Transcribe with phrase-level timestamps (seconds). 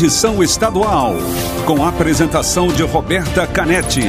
[0.00, 1.14] edição estadual,
[1.66, 4.04] com a apresentação de Roberta Canetti,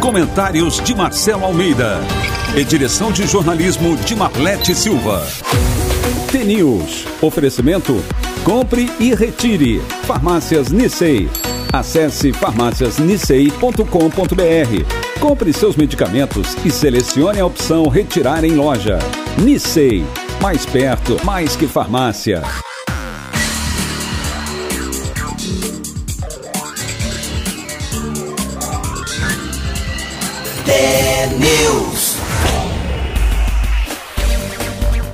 [0.00, 2.00] comentários de Marcelo Almeida
[2.56, 5.24] e direção de jornalismo de Marlete Silva.
[6.32, 7.06] T-News.
[7.22, 8.02] Oferecimento.
[8.42, 9.80] Compre e retire.
[10.02, 11.30] Farmácias Nissei.
[11.72, 15.20] Acesse farmáciasnissei.com.br.
[15.20, 18.98] Compre seus medicamentos e selecione a opção Retirar em loja.
[19.38, 20.04] Nissei.
[20.42, 22.42] Mais perto, mais que farmácia.
[30.66, 32.16] News.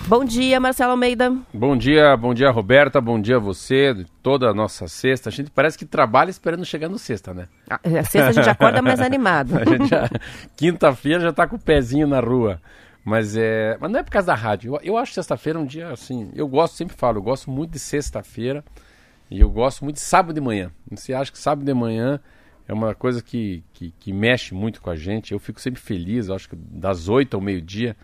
[0.09, 1.31] Bom dia, Marcelo Almeida.
[1.53, 3.93] Bom dia, bom dia, Roberta, bom dia a você,
[4.23, 5.29] toda a nossa sexta.
[5.29, 7.47] A gente parece que trabalha esperando chegar no sexta, né?
[7.69, 9.53] A sexta a gente acorda mais animado.
[10.57, 12.59] Quinta-feira já tá com o pezinho na rua.
[13.05, 13.77] Mas é.
[13.79, 14.73] Mas não é por causa da rádio.
[14.77, 16.31] Eu, eu acho sexta-feira um dia assim.
[16.33, 18.65] Eu gosto, sempre falo, eu gosto muito de sexta-feira
[19.29, 20.71] e eu gosto muito de sábado de manhã.
[20.89, 22.19] Você acha que sábado de manhã
[22.67, 25.33] é uma coisa que, que, que mexe muito com a gente.
[25.33, 27.95] Eu fico sempre feliz, acho que das oito ao meio-dia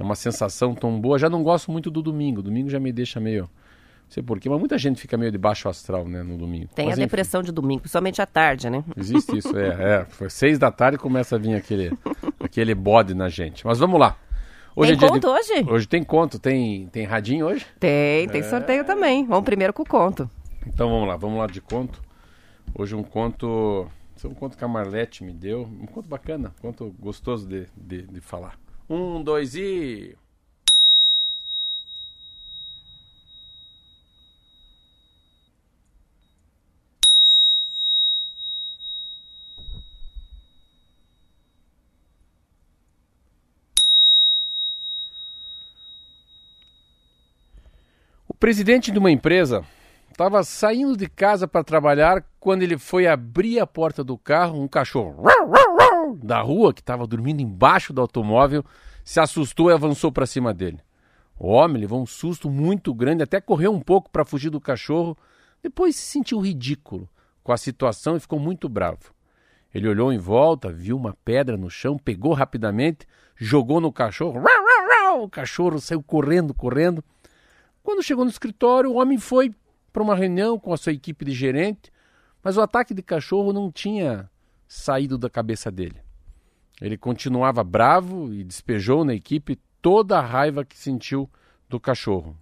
[0.00, 1.18] é uma sensação tão boa.
[1.18, 2.40] Já não gosto muito do domingo.
[2.40, 3.42] Domingo já me deixa meio.
[3.42, 3.50] Não
[4.08, 6.68] sei porquê, mas muita gente fica meio de baixo astral, né, no domingo.
[6.74, 7.06] Tem Mas, a enfim.
[7.06, 8.82] depressão de domingo, principalmente à tarde, né?
[8.96, 10.00] Existe isso, é.
[10.00, 10.04] é.
[10.08, 11.92] Foi seis da tarde começa a vir aquele,
[12.40, 13.64] aquele bode na gente.
[13.64, 14.16] Mas vamos lá.
[14.74, 15.64] Tem é conto hoje?
[15.68, 17.66] Hoje tem conto, tem, tem radinho hoje?
[17.78, 19.26] Tem, tem sorteio também.
[19.26, 20.28] Vamos primeiro com o conto.
[20.66, 22.02] Então vamos lá, vamos lá de conto.
[22.74, 23.86] Hoje um conto.
[24.16, 25.62] Esse é um conto que a Marlete me deu.
[25.62, 28.58] Um conto bacana, um conto gostoso de, de, de falar.
[28.92, 30.16] Um, dois e.
[48.26, 49.64] O presidente de uma empresa
[50.10, 54.60] estava saindo de casa para trabalhar quando ele foi abrir a porta do carro.
[54.60, 55.22] Um cachorro
[56.14, 58.64] da rua, que estava dormindo embaixo do automóvel,
[59.04, 60.80] se assustou e avançou para cima dele.
[61.38, 65.16] O homem levou um susto muito grande, até correu um pouco para fugir do cachorro.
[65.62, 67.08] Depois se sentiu ridículo
[67.42, 69.14] com a situação e ficou muito bravo.
[69.74, 73.06] Ele olhou em volta, viu uma pedra no chão, pegou rapidamente,
[73.36, 74.42] jogou no cachorro.
[75.22, 77.02] O cachorro saiu correndo, correndo.
[77.82, 79.54] Quando chegou no escritório, o homem foi
[79.92, 81.90] para uma reunião com a sua equipe de gerente,
[82.42, 84.30] mas o ataque de cachorro não tinha
[84.70, 86.00] saído da cabeça dele.
[86.80, 91.28] Ele continuava bravo e despejou na equipe toda a raiva que sentiu
[91.68, 92.36] do cachorro.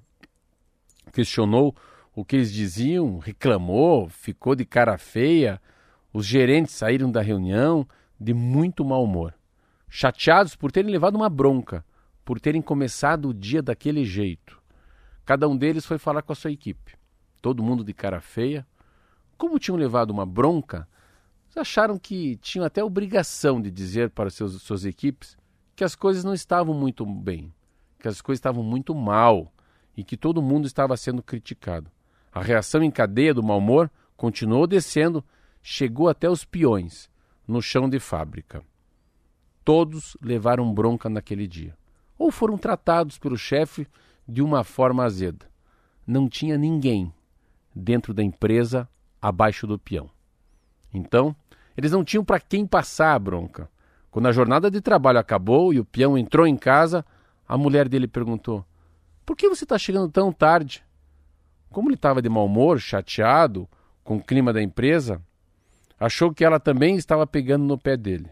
[1.11, 1.75] Questionou
[2.15, 5.59] o que eles diziam, reclamou, ficou de cara feia.
[6.13, 7.89] Os gerentes saíram da reunião
[8.21, 9.33] de muito mau humor,
[9.89, 11.83] chateados por terem levado uma bronca,
[12.27, 14.61] por terem começado o dia daquele jeito.
[15.25, 16.95] Cada um deles foi falar com a sua equipe.
[17.41, 18.67] Todo mundo de cara feia.
[19.39, 20.87] Como tinham levado uma bronca,
[21.59, 25.37] acharam que tinham até obrigação de dizer para seus, suas equipes
[25.75, 27.53] que as coisas não estavam muito bem,
[27.99, 29.53] que as coisas estavam muito mal
[29.97, 31.91] e que todo mundo estava sendo criticado.
[32.33, 35.25] A reação em cadeia do mau humor continuou descendo,
[35.63, 37.09] chegou até os peões
[37.47, 38.63] no chão de fábrica.
[39.65, 41.77] Todos levaram bronca naquele dia,
[42.19, 43.87] ou foram tratados pelo chefe
[44.27, 45.47] de uma forma azeda.
[46.07, 47.13] Não tinha ninguém
[47.75, 48.89] dentro da empresa
[49.21, 50.11] abaixo do peão.
[50.93, 51.35] Então,
[51.79, 53.71] eles não tinham para quem passar a bronca.
[54.11, 57.07] Quando a jornada de trabalho acabou e o peão entrou em casa,
[57.47, 58.67] a mulher dele perguntou:
[59.25, 60.85] Por que você está chegando tão tarde?
[61.71, 63.69] Como ele estava de mau humor, chateado
[64.03, 65.23] com o clima da empresa,
[66.01, 68.29] achou que ela também estava pegando no pé dele.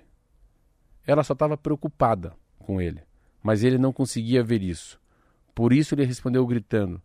[1.06, 3.00] Ela só estava preocupada com ele,
[3.44, 4.98] mas ele não conseguia ver isso.
[5.54, 7.00] Por isso ele respondeu gritando: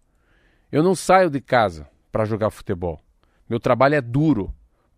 [0.71, 2.99] Eu não saio de casa para jogar futebol.
[3.47, 4.51] Meu trabalho é duro,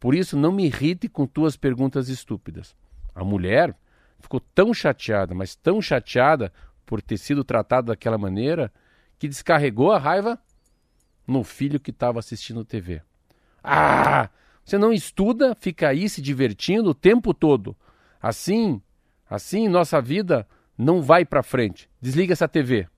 [0.03, 2.75] por isso não me irrite com tuas perguntas estúpidas.
[3.15, 3.73] A mulher
[4.19, 6.51] ficou tão chateada, mas tão chateada
[6.85, 8.69] por ter sido tratada daquela maneira,
[9.17, 10.37] que descarregou a raiva
[11.25, 13.01] no filho que estava assistindo TV.
[13.63, 14.29] Ah!
[14.65, 17.73] Você não estuda, fica aí se divertindo o tempo todo.
[18.21, 18.81] Assim,
[19.29, 20.45] assim nossa vida
[20.77, 21.89] não vai para frente.
[22.01, 22.89] Desliga essa TV.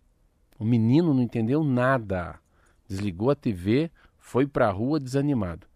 [0.57, 2.40] O menino não entendeu nada.
[2.88, 5.68] Desligou a TV, foi para a rua desanimado.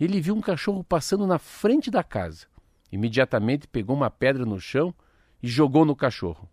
[0.00, 2.46] Ele viu um cachorro passando na frente da casa.
[2.90, 4.94] Imediatamente pegou uma pedra no chão
[5.42, 6.48] e jogou no cachorro.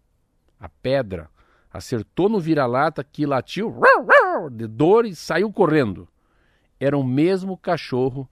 [0.60, 1.30] A pedra
[1.72, 3.80] acertou no vira-lata que latiu
[4.52, 6.08] de dor e saiu correndo.
[6.80, 8.28] Era o mesmo cachorro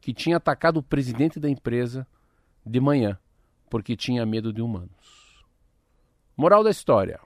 [0.00, 2.06] que tinha atacado o presidente da empresa
[2.64, 3.18] de manhã,
[3.68, 5.44] porque tinha medo de humanos.
[6.36, 7.20] Moral da história: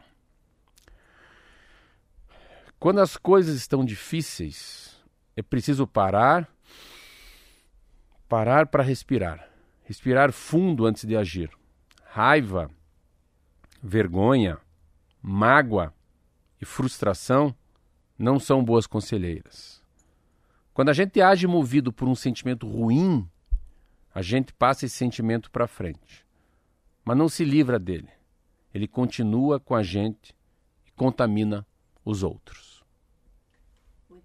[2.78, 4.98] quando as coisas estão difíceis,
[5.36, 6.48] é preciso parar,
[8.30, 9.50] parar para respirar,
[9.82, 11.50] respirar fundo antes de agir.
[12.04, 12.70] Raiva,
[13.82, 14.56] vergonha,
[15.20, 15.92] mágoa
[16.60, 17.52] e frustração
[18.16, 19.82] não são boas conselheiras.
[20.72, 23.28] Quando a gente age movido por um sentimento ruim,
[24.14, 26.24] a gente passa esse sentimento para frente.
[27.04, 28.10] Mas não se livra dele.
[28.72, 30.36] Ele continua com a gente
[30.86, 31.66] e contamina
[32.04, 32.69] os outros.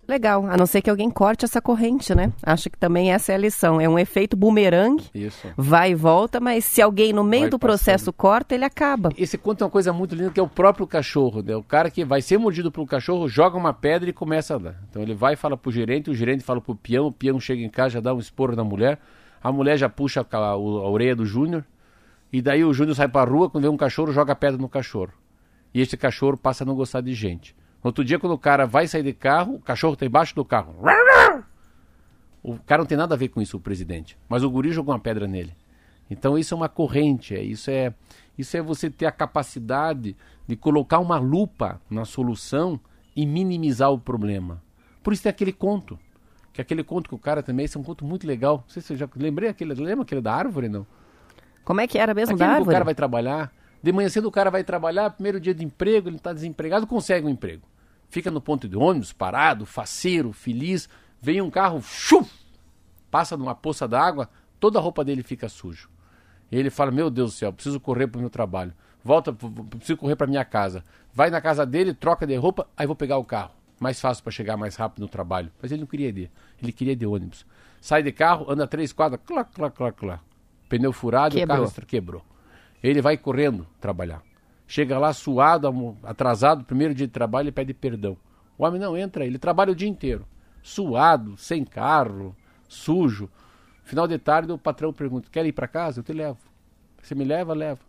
[0.07, 2.31] Legal, a não ser que alguém corte essa corrente, né?
[2.44, 3.81] Acho que também essa é a lição.
[3.81, 5.48] É um efeito bumerangue, Isso.
[5.57, 9.10] vai e volta, mas se alguém no meio Vai do processo corta, ele acaba.
[9.18, 11.42] Esse conto é uma coisa muito linda que é o próprio cachorro.
[11.42, 11.56] Né?
[11.56, 14.75] O cara que vai ser mordido pelo cachorro joga uma pedra e começa a andar.
[14.90, 17.62] Então ele vai e fala pro gerente, o gerente fala pro peão, o peão chega
[17.62, 19.00] em casa, já dá um esporro na mulher,
[19.42, 21.66] a mulher já puxa a, a, a orelha do Júnior,
[22.31, 25.12] e daí o Júnior sai pra rua, quando vê um cachorro, joga pedra no cachorro.
[25.74, 27.56] E esse cachorro passa a não gostar de gente.
[27.86, 30.44] No outro dia, quando o cara vai sair de carro, o cachorro está embaixo do
[30.44, 30.76] carro.
[32.42, 34.18] O cara não tem nada a ver com isso, o presidente.
[34.28, 35.56] Mas o guri jogou uma pedra nele.
[36.10, 37.94] Então isso é uma corrente, é, isso é,
[38.36, 40.18] isso é você ter a capacidade
[40.48, 42.80] de colocar uma lupa na solução
[43.16, 44.64] e minimizar o problema.
[45.04, 46.00] Por isso tem aquele conto.
[46.54, 48.64] Que aquele conto que o cara também, esse é um conto muito legal.
[48.66, 50.88] Não sei se eu já lembrei aquele, lembra aquele da árvore, não?
[51.64, 52.74] Como é que era mesmo Aquele da que o árvore?
[52.74, 53.54] cara vai trabalhar,
[53.84, 57.28] de manhã cedo o cara vai trabalhar, primeiro dia de emprego, ele está desempregado, consegue
[57.28, 57.75] um emprego.
[58.15, 60.88] Fica no ponto de ônibus, parado, faceiro, feliz,
[61.21, 62.25] vem um carro, chum,
[63.12, 65.89] passa numa poça d'água, toda a roupa dele fica sujo.
[66.50, 68.73] E ele fala: Meu Deus do céu, preciso correr para o meu trabalho.
[69.03, 70.81] Volta, preciso correr para minha casa.
[71.13, 73.51] Vai na casa dele, troca de roupa, aí vou pegar o carro.
[73.81, 75.51] Mais fácil para chegar mais rápido no trabalho.
[75.62, 76.31] Mas ele não queria ir,
[76.63, 77.45] ele queria ir de ônibus.
[77.81, 80.21] Sai de carro, anda três quadras, clá, clá, clá, clá.
[80.69, 81.67] Pneu furado e o Quebrou.
[81.67, 82.25] carro quebrou.
[82.81, 84.23] Ele vai correndo trabalhar.
[84.67, 88.17] Chega lá suado, atrasado, primeiro dia de trabalho, ele pede perdão.
[88.57, 90.25] O homem não entra, ele trabalha o dia inteiro.
[90.63, 92.35] Suado, sem carro,
[92.67, 93.29] sujo.
[93.83, 96.00] Final de tarde, o patrão pergunta: Quer ir para casa?
[96.00, 96.39] Eu te levo.
[97.01, 97.53] Você me leva?
[97.53, 97.81] Leva.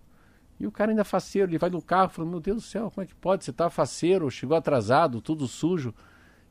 [0.60, 2.90] E o cara ainda é faceiro, ele vai no carro falando: Meu Deus do céu,
[2.90, 3.44] como é que pode?
[3.44, 5.94] Você tá faceiro, chegou atrasado, tudo sujo.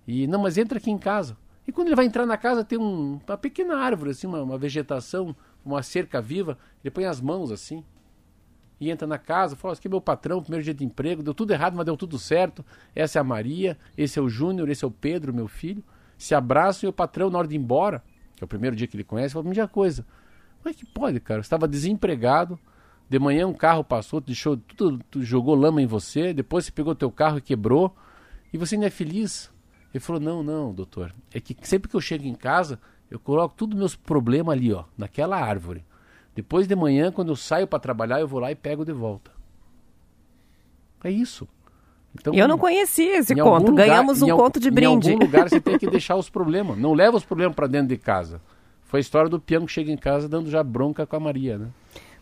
[0.07, 1.37] E não, mas entra aqui em casa.
[1.67, 4.57] E quando ele vai entrar na casa, tem um- uma pequena árvore, assim, uma, uma
[4.57, 6.57] vegetação, uma cerca viva.
[6.83, 7.83] Ele põe as mãos assim
[8.79, 11.33] e entra na casa, fala, "Esse aqui é meu patrão, primeiro dia de emprego, deu
[11.33, 12.65] tudo errado, mas deu tudo certo.
[12.93, 15.83] Essa é a Maria, esse é o Júnior, esse é o Pedro, meu filho.
[16.17, 18.03] Se abraçam e o patrão, na hora de ir embora,
[18.35, 20.05] que é o primeiro dia que ele conhece, fala, mesma coisa.
[20.61, 21.41] Como é que pode, cara?
[21.41, 22.59] Você estava desempregado,
[23.07, 26.95] de manhã um carro passou, deixou tudo, tu jogou lama em você, depois você pegou
[26.95, 27.95] teu carro e quebrou,
[28.51, 29.51] e você ainda é feliz.
[29.93, 32.79] Ele falou, não, não, doutor, é que sempre que eu chego em casa,
[33.09, 35.85] eu coloco todos os meus problemas ali, ó, naquela árvore.
[36.35, 39.31] Depois de manhã, quando eu saio para trabalhar, eu vou lá e pego de volta.
[41.03, 41.47] É isso.
[42.19, 43.69] Então, Eu não conhecia esse conto.
[43.71, 45.09] lugar- Ganhamos um conto de brinde.
[45.09, 46.77] Em algum lugar você tem que deixar os problemas.
[46.77, 48.41] Não leva os problemas para dentro de casa.
[48.85, 51.57] Foi a história do peão que chega em casa dando já bronca com a Maria,
[51.57, 51.67] né?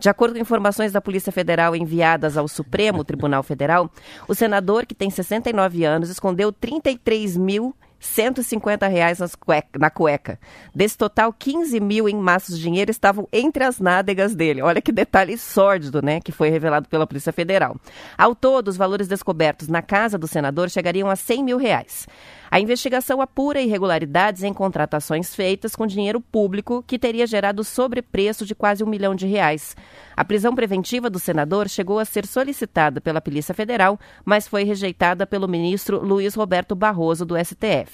[0.00, 3.90] De acordo com informações da Polícia Federal enviadas ao Supremo Tribunal Federal,
[4.26, 10.40] o senador, que tem 69 anos, escondeu 33 mil 150 reais cueca- na cueca.
[10.74, 14.62] Desse total, 15 mil em maços de dinheiro estavam entre as nádegas dele.
[14.62, 16.20] Olha que detalhe sórdido, né?
[16.20, 17.76] Que foi revelado pela Polícia Federal.
[18.16, 22.08] Ao todo, os valores descobertos na casa do senador chegariam a 100 mil reais.
[22.50, 28.56] A investigação apura irregularidades em contratações feitas com dinheiro público que teria gerado sobrepreço de
[28.56, 29.76] quase um milhão de reais.
[30.16, 35.26] A prisão preventiva do senador chegou a ser solicitada pela Polícia Federal, mas foi rejeitada
[35.28, 37.89] pelo ministro Luiz Roberto Barroso, do STF.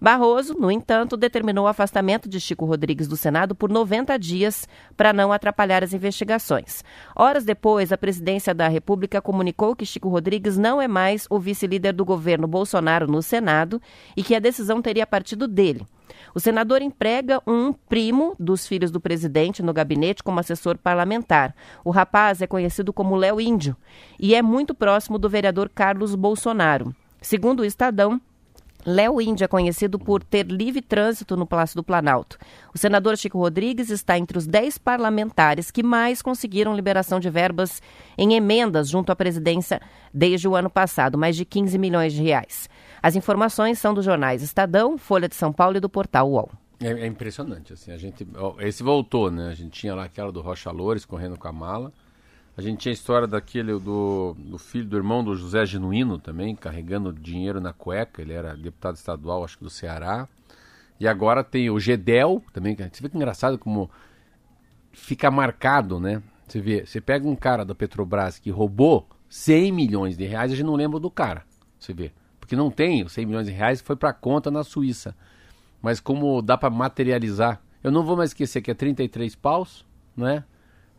[0.00, 5.12] Barroso, no entanto, determinou o afastamento de Chico Rodrigues do Senado por 90 dias para
[5.12, 6.84] não atrapalhar as investigações.
[7.16, 11.92] Horas depois, a presidência da República comunicou que Chico Rodrigues não é mais o vice-líder
[11.92, 13.80] do governo Bolsonaro no Senado
[14.16, 15.86] e que a decisão teria partido dele.
[16.34, 21.54] O senador emprega um primo dos filhos do presidente no gabinete como assessor parlamentar.
[21.84, 23.76] O rapaz é conhecido como Léo Índio
[24.18, 26.94] e é muito próximo do vereador Carlos Bolsonaro.
[27.22, 28.20] Segundo o Estadão,
[28.86, 32.38] Léo Índia conhecido por ter livre trânsito no Palácio do Planalto.
[32.74, 37.80] O senador Chico Rodrigues está entre os 10 parlamentares que mais conseguiram liberação de verbas
[38.18, 39.80] em emendas junto à presidência
[40.12, 42.68] desde o ano passado, mais de 15 milhões de reais.
[43.02, 46.50] As informações são dos jornais Estadão, Folha de São Paulo e do portal UOL.
[46.80, 48.26] É, é impressionante, assim, a gente,
[48.60, 49.48] esse voltou, né?
[49.48, 51.92] A gente tinha lá aquela do Rocha Loures correndo com a mala.
[52.56, 56.54] A gente tinha a história daquele do, do filho do irmão do José Genuíno também,
[56.54, 58.22] carregando dinheiro na cueca.
[58.22, 60.28] Ele era deputado estadual, acho que do Ceará.
[61.00, 62.76] E agora tem o Gedel também.
[62.76, 63.90] Você vê que engraçado como
[64.92, 66.22] fica marcado, né?
[66.46, 70.54] Você vê, você pega um cara da Petrobras que roubou 100 milhões de reais, a
[70.54, 71.44] gente não lembra do cara.
[71.78, 72.12] Você vê.
[72.38, 75.16] Porque não tem os 100 milhões de reais, foi para conta na Suíça.
[75.82, 79.84] Mas como dá para materializar, eu não vou mais esquecer que é 33 paus,
[80.16, 80.44] né?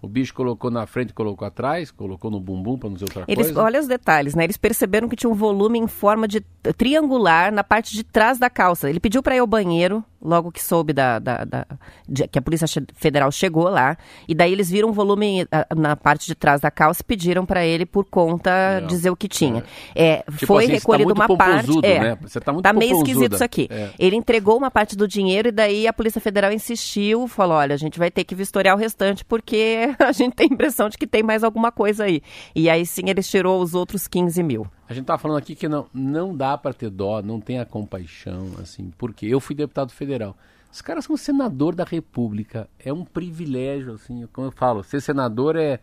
[0.01, 3.47] O bicho colocou na frente, colocou atrás, colocou no bumbum para não ser outra Eles,
[3.47, 3.61] coisa.
[3.61, 4.43] olha os detalhes, né?
[4.43, 6.41] Eles perceberam que tinha um volume em forma de
[6.73, 8.89] triangular na parte de trás da calça.
[8.89, 11.65] Ele pediu para ir ao banheiro, logo que soube da, da- da-
[12.07, 13.97] de- que a Polícia Federal chegou lá.
[14.27, 17.45] E daí eles viram um volume ah, na parte de trás da calça e pediram
[17.45, 19.63] para ele, por conta, dizer o que tinha.
[19.93, 21.71] É, Tipo foi assim, tá recolhido muito uma parte.
[21.83, 22.17] É, né?
[22.21, 23.09] Você tá muito meio popozuda.
[23.11, 23.67] esquisito isso aqui.
[23.69, 23.89] É.
[23.99, 27.77] Ele entregou uma parte do dinheiro e daí a Polícia Federal insistiu, falou: olha, a
[27.77, 31.05] gente vai ter que vistoriar o restante porque a gente tem a impressão de que
[31.07, 32.21] tem mais alguma coisa aí.
[32.55, 34.65] E aí sim ele tirou os outros 15 mil.
[34.87, 37.65] A gente tá falando aqui que não, não dá para ter dó, não tem a
[37.65, 40.37] compaixão, assim, porque eu fui deputado federal.
[40.71, 45.55] Os caras são senador da República, é um privilégio, assim, como eu falo, ser senador
[45.55, 45.79] é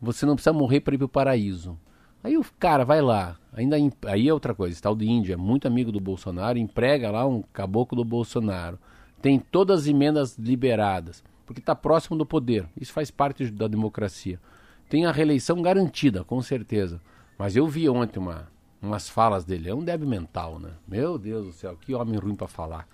[0.00, 1.78] você não precisa morrer para ir pro paraíso.
[2.22, 3.76] Aí o cara vai lá, ainda
[4.06, 7.42] aí é outra coisa, tal de Índia, é muito amigo do Bolsonaro, emprega lá um
[7.52, 8.78] caboclo do Bolsonaro.
[9.20, 12.66] Tem todas as emendas liberadas, porque está próximo do poder.
[12.80, 14.40] Isso faz parte da democracia.
[14.88, 17.00] Tem a reeleição garantida, com certeza.
[17.38, 18.48] Mas eu vi ontem uma,
[18.82, 20.70] umas falas dele, é um débil mental, né?
[20.86, 22.86] Meu Deus do céu, que homem ruim para falar.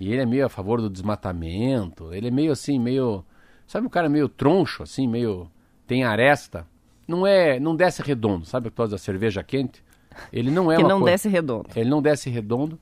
[0.00, 3.24] E ele é meio a favor do desmatamento, ele é meio assim, meio.
[3.66, 5.48] Sabe um cara meio troncho, assim, meio.
[5.86, 6.66] tem aresta.
[7.06, 7.60] Não é.
[7.60, 9.84] não desce redondo, sabe a da cerveja quente?
[10.32, 11.68] Ele não é que uma não coisa- desce redondo.
[11.74, 12.78] ele não desce redondo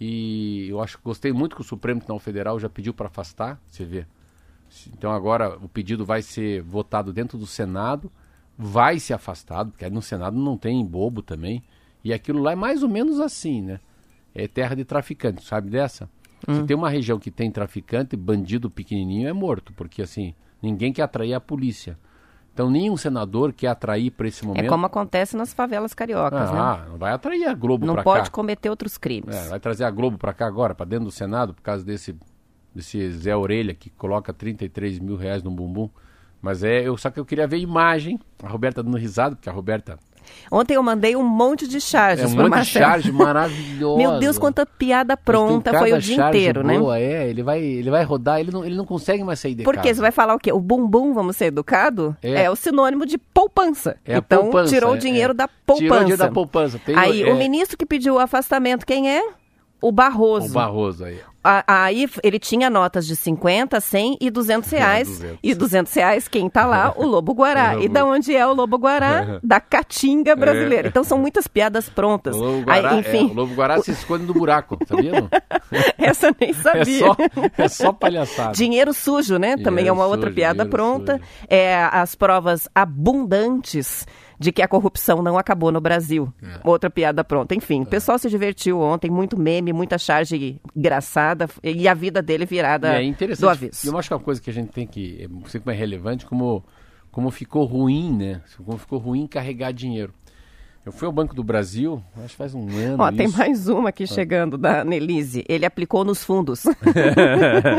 [0.00, 3.60] e eu acho que gostei muito que o Supremo Tribunal Federal já pediu para afastar,
[3.66, 4.06] você vê.
[4.88, 8.10] Então agora o pedido vai ser votado dentro do Senado,
[8.60, 11.62] vai ser afastado, porque aí no Senado não tem bobo também.
[12.04, 13.80] E aquilo lá é mais ou menos assim, né?
[14.34, 16.08] É terra de traficante, sabe dessa?
[16.48, 21.02] Se tem uma região que tem traficante, bandido pequenininho é morto, porque assim, ninguém quer
[21.02, 21.98] atrair a polícia.
[22.52, 24.64] Então nenhum senador quer atrair para esse momento.
[24.64, 26.58] É como acontece nas favelas cariocas, né?
[26.58, 28.30] ah, não vai atrair a Globo Não pra pode cá.
[28.30, 29.34] cometer outros crimes.
[29.34, 32.16] É, vai trazer a Globo para cá agora, para dentro do Senado, por causa desse,
[32.74, 35.88] desse Zé Orelha que coloca 33 mil reais no bumbum.
[36.40, 38.18] Mas é, eu, só que eu queria ver imagem.
[38.42, 39.98] A Roberta dando risada, porque a Roberta
[40.50, 42.84] Ontem eu mandei um monte de charges É um monte de Marcelo.
[42.84, 43.98] charge maravilhosa.
[43.98, 45.76] Meu Deus, quanta piada pronta.
[45.78, 46.78] Foi o dia inteiro, né?
[46.78, 49.62] boa, É, ele vai, ele vai rodar, ele não, ele não consegue mais sair de
[49.62, 49.94] Porque casa.
[49.94, 50.52] você vai falar o quê?
[50.52, 52.16] O bumbum, vamos ser educado?
[52.22, 52.44] É.
[52.44, 53.96] É, o sinônimo de poupança.
[54.04, 55.34] É a então, poupança, tirou é, o dinheiro é.
[55.34, 55.82] da poupança.
[55.82, 56.80] Tirou o dinheiro da poupança.
[56.84, 59.22] Tem Aí, é, o ministro que pediu o afastamento, quem é?
[59.82, 60.46] O Barroso.
[60.46, 61.18] O Barroso aí.
[61.42, 65.08] A- Aí ele tinha notas de 50, 100 e 200 reais.
[65.08, 65.38] 200.
[65.42, 66.92] E 200 reais, quem tá lá?
[66.94, 67.76] O Lobo Guará.
[67.80, 69.40] O E da onde é o Lobo Guará?
[69.42, 70.88] Da Caatinga brasileira.
[70.88, 72.36] Então são muitas piadas prontas.
[72.36, 75.12] O Lobo Aí, Guará, enfim, é, o Lobo Guará se esconde no buraco, sabia?
[75.12, 75.30] não?
[75.96, 76.98] essa eu nem É sabia.
[77.06, 77.16] só,
[77.56, 78.52] é só palhaçada.
[78.52, 79.56] Dinheiro sujo, né?
[79.56, 81.20] Também é Dinheiro uma outra sujo, piada dinheiro pronta.
[81.48, 84.06] É, as provas abundantes
[84.40, 86.32] de que a corrupção não acabou no Brasil.
[86.42, 86.60] É.
[86.64, 87.54] Outra piada pronta.
[87.54, 92.46] Enfim, o pessoal se divertiu ontem, muito meme, muita charge engraçada e a vida dele
[92.46, 93.86] virada E é do avesso.
[93.86, 95.24] Eu acho que é uma coisa que a gente tem que.
[95.24, 96.64] É sempre mais relevante, como,
[97.12, 98.40] como ficou ruim, né?
[98.64, 100.14] Como ficou ruim carregar dinheiro.
[100.86, 103.02] Eu fui ao Banco do Brasil, acho que faz um ano.
[103.02, 103.36] Ó, tem isso.
[103.36, 105.44] mais uma aqui chegando da Nelise.
[105.46, 106.62] Ele aplicou nos fundos.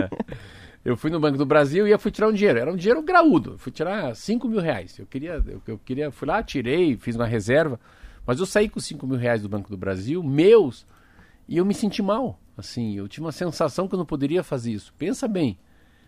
[0.84, 2.58] Eu fui no Banco do Brasil e eu fui tirar um dinheiro.
[2.60, 3.58] Era um dinheiro graúdo.
[3.58, 4.98] Fui tirar 5 mil reais.
[4.98, 7.80] Eu queria, eu, eu queria, fui lá, tirei, fiz uma reserva.
[8.26, 10.86] Mas eu saí com 5 mil reais do Banco do Brasil, meus,
[11.48, 12.40] e eu me senti mal.
[12.58, 14.94] Assim, eu tinha uma sensação que eu não poderia fazer isso.
[14.98, 15.58] Pensa bem.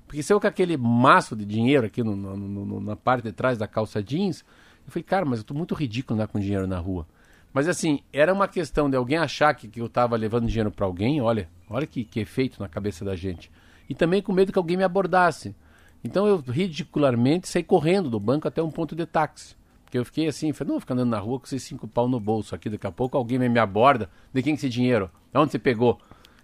[0.07, 3.31] Porque se eu com aquele maço de dinheiro aqui no- no- no- na parte de
[3.31, 4.43] trás da calça jeans,
[4.85, 7.07] eu falei, cara, mas eu tô muito ridículo andar com dinheiro na rua.
[7.53, 10.85] Mas assim, era uma questão de alguém achar que, que eu tava levando dinheiro para
[10.85, 13.51] alguém, olha, olha que, que efeito na cabeça da gente.
[13.89, 15.55] E também com medo que alguém me abordasse.
[16.03, 19.55] Então eu ridicularmente saí correndo do banco até um ponto de táxi.
[19.83, 22.07] Porque eu fiquei assim, falei, não vou ficar andando na rua com esses cinco pau
[22.07, 25.09] no bolso aqui, daqui a pouco alguém me aborda, de quem que esse dinheiro?
[25.31, 25.99] De onde você pegou?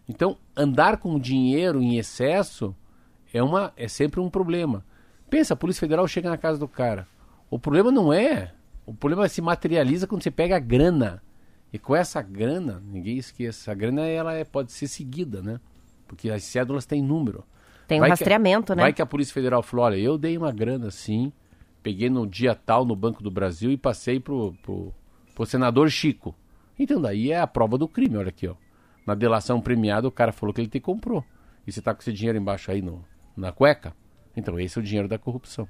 [0.07, 2.75] Então, andar com dinheiro em excesso
[3.33, 4.83] é, uma, é sempre um problema.
[5.29, 7.07] Pensa, a Polícia Federal chega na casa do cara.
[7.49, 8.53] O problema não é.
[8.85, 11.21] O problema se materializa quando você pega a grana.
[11.71, 15.59] E com essa grana, ninguém esqueça, a grana ela é, pode ser seguida, né?
[16.09, 17.43] Porque as cédulas têm número.
[17.87, 18.81] Tem um Vai que- rastreamento, né?
[18.81, 21.31] Vai que a Polícia Federal falou, olha, eu dei uma grana assim,
[21.83, 24.91] peguei no dia tal no Banco do Brasil e passei pro, pro,
[25.35, 26.35] pro senador Chico.
[26.77, 28.55] Então daí é a prova do crime, olha aqui, ó.
[29.05, 31.23] Na delação premiada o cara falou que ele te comprou.
[31.67, 33.05] E você tá com esse dinheiro embaixo aí no,
[33.37, 33.93] na cueca?
[34.35, 35.67] Então esse é o dinheiro da corrupção.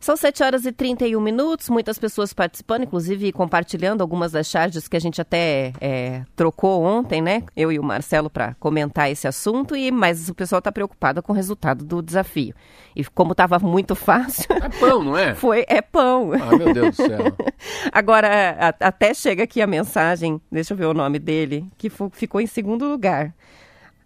[0.00, 4.96] São 7 horas e 31 minutos, muitas pessoas participando, inclusive compartilhando algumas das charges que
[4.96, 7.42] a gente até é, trocou ontem, né?
[7.56, 11.32] Eu e o Marcelo para comentar esse assunto, e mas o pessoal está preocupado com
[11.32, 12.54] o resultado do desafio.
[12.94, 15.34] E como estava muito fácil, É pão, não é?
[15.36, 16.30] foi é pão.
[16.32, 17.18] Ah, meu Deus do céu.
[17.92, 22.40] Agora, a- até chega aqui a mensagem, deixa eu ver o nome dele, que ficou
[22.40, 23.34] em segundo lugar.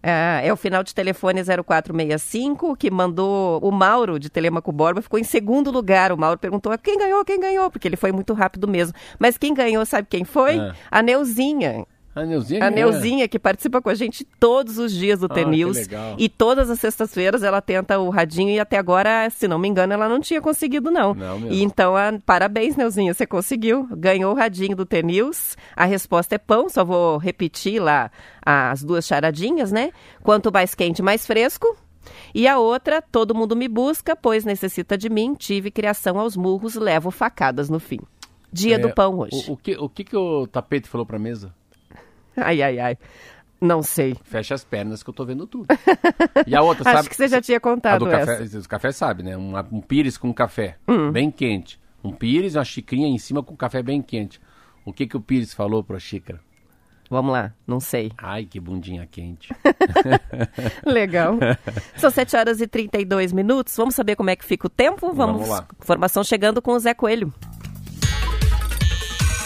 [0.05, 5.17] Ah, é o final de telefone 0465, que mandou o Mauro de Telemaco Borba, ficou
[5.17, 6.11] em segundo lugar.
[6.11, 8.93] O Mauro perguntou quem ganhou, quem ganhou, porque ele foi muito rápido mesmo.
[9.17, 10.59] Mas quem ganhou, sabe quem foi?
[10.59, 10.75] Ah.
[10.91, 11.85] A Neuzinha.
[12.15, 12.69] A Neuzinha A.
[12.69, 15.77] Neuzinha, que participa com a gente todos os dias do Ah, T-News.
[16.17, 19.93] E todas as sextas-feiras ela tenta o radinho e até agora, se não me engano,
[19.93, 21.13] ela não tinha conseguido, não.
[21.15, 21.51] Não.
[21.51, 23.87] E então, a- parabéns, Neuzinha, você conseguiu.
[23.91, 25.57] Ganhou o radinho do T-News.
[25.75, 28.11] A resposta é pão, só vou repetir lá
[28.45, 29.91] as duas charadinhas, né?
[30.21, 31.75] Quanto mais quente, mais fresco.
[32.35, 35.33] E a outra, todo mundo me busca, pois necessita de mim.
[35.33, 37.99] Tive criação aos murros, levo facadas no fim.
[38.51, 39.49] Dia É, do pão hoje.
[39.49, 41.51] O, o que, o que que o tapete falou pra mesa?
[42.37, 42.97] Ai, ai, ai.
[43.61, 44.15] Não sei.
[44.25, 45.67] Fecha as pernas que eu tô vendo tudo.
[46.45, 47.09] E a outra, Acho sabe?
[47.09, 48.37] que você já tinha A contado do essa.
[48.37, 49.37] café, os café sabe, né?
[49.37, 51.11] Um, um pires com café, Hum.
[51.11, 51.79] bem quente.
[52.03, 54.41] Um pires, uma xicrinha em cima com café bem quente.
[54.83, 56.41] O que que o pires falou pra xícara?
[57.09, 58.11] Vamos lá, não sei.
[58.17, 59.53] Ai, que bundinha quente.
[60.85, 61.37] Legal.
[61.95, 63.75] São 7 horas e 32 minutos.
[63.77, 65.13] Vamos saber como é que fica o tempo?
[65.13, 65.67] Vamos, Vamos lá.
[65.81, 67.31] Informação chegando com o Zé Coelho.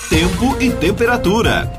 [0.10, 1.70] Tempo e temperatura.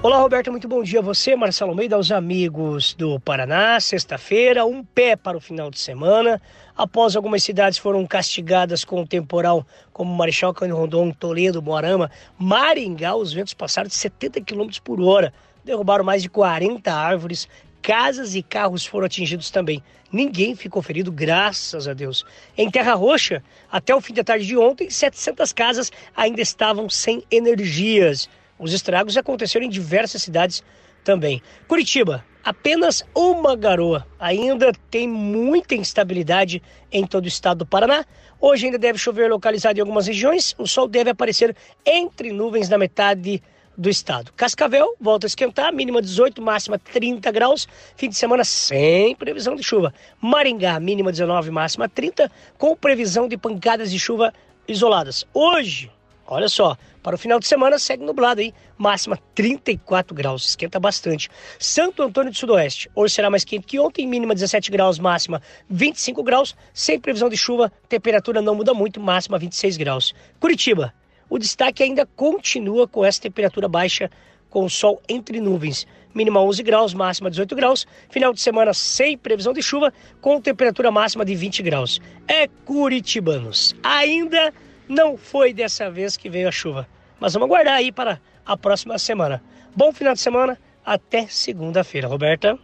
[0.00, 3.80] Olá, Roberto, muito bom dia a você, Marcelo Almeida, aos amigos do Paraná.
[3.80, 6.40] Sexta-feira, um pé para o final de semana.
[6.76, 13.16] Após algumas cidades foram castigadas com o temporal, como Marechal Cândido Rondon, Toledo, Moarama, Maringá,
[13.16, 15.34] os ventos passaram de 70 km por hora,
[15.64, 17.48] derrubaram mais de 40 árvores,
[17.82, 19.82] casas e carros foram atingidos também.
[20.12, 22.24] Ninguém ficou ferido, graças a Deus.
[22.56, 27.24] Em Terra Roxa, até o fim da tarde de ontem, 700 casas ainda estavam sem
[27.32, 28.30] energias.
[28.58, 30.62] Os estragos aconteceram em diversas cidades
[31.04, 31.42] também.
[31.66, 34.06] Curitiba, apenas uma garoa.
[34.18, 38.04] Ainda tem muita instabilidade em todo o estado do Paraná.
[38.40, 40.54] Hoje ainda deve chover localizado em algumas regiões.
[40.58, 43.42] O sol deve aparecer entre nuvens na metade
[43.78, 44.32] do estado.
[44.36, 47.68] Cascavel volta a esquentar, mínima 18, máxima 30 graus.
[47.96, 49.94] Fim de semana sem previsão de chuva.
[50.20, 54.34] Maringá, mínima 19, máxima 30, com previsão de pancadas de chuva
[54.66, 55.24] isoladas.
[55.32, 55.90] Hoje,
[56.26, 56.76] olha só,
[57.08, 61.30] para o final de semana segue nublado aí, máxima 34 graus, esquenta bastante.
[61.58, 65.40] Santo Antônio do Sudoeste, hoje será mais quente que ontem, mínima 17 graus, máxima
[65.70, 70.14] 25 graus, sem previsão de chuva, temperatura não muda muito, máxima 26 graus.
[70.38, 70.92] Curitiba,
[71.30, 74.10] o destaque ainda continua com essa temperatura baixa,
[74.50, 75.86] com sol entre nuvens.
[76.14, 77.86] Mínima 11 graus, máxima 18 graus.
[78.10, 82.02] Final de semana sem previsão de chuva, com temperatura máxima de 20 graus.
[82.28, 83.74] É Curitibanos.
[83.82, 84.52] Ainda
[84.86, 86.86] não foi dessa vez que veio a chuva.
[87.18, 89.42] Mas vamos aguardar aí para a próxima semana.
[89.74, 92.58] Bom final de semana, até segunda-feira, Roberta.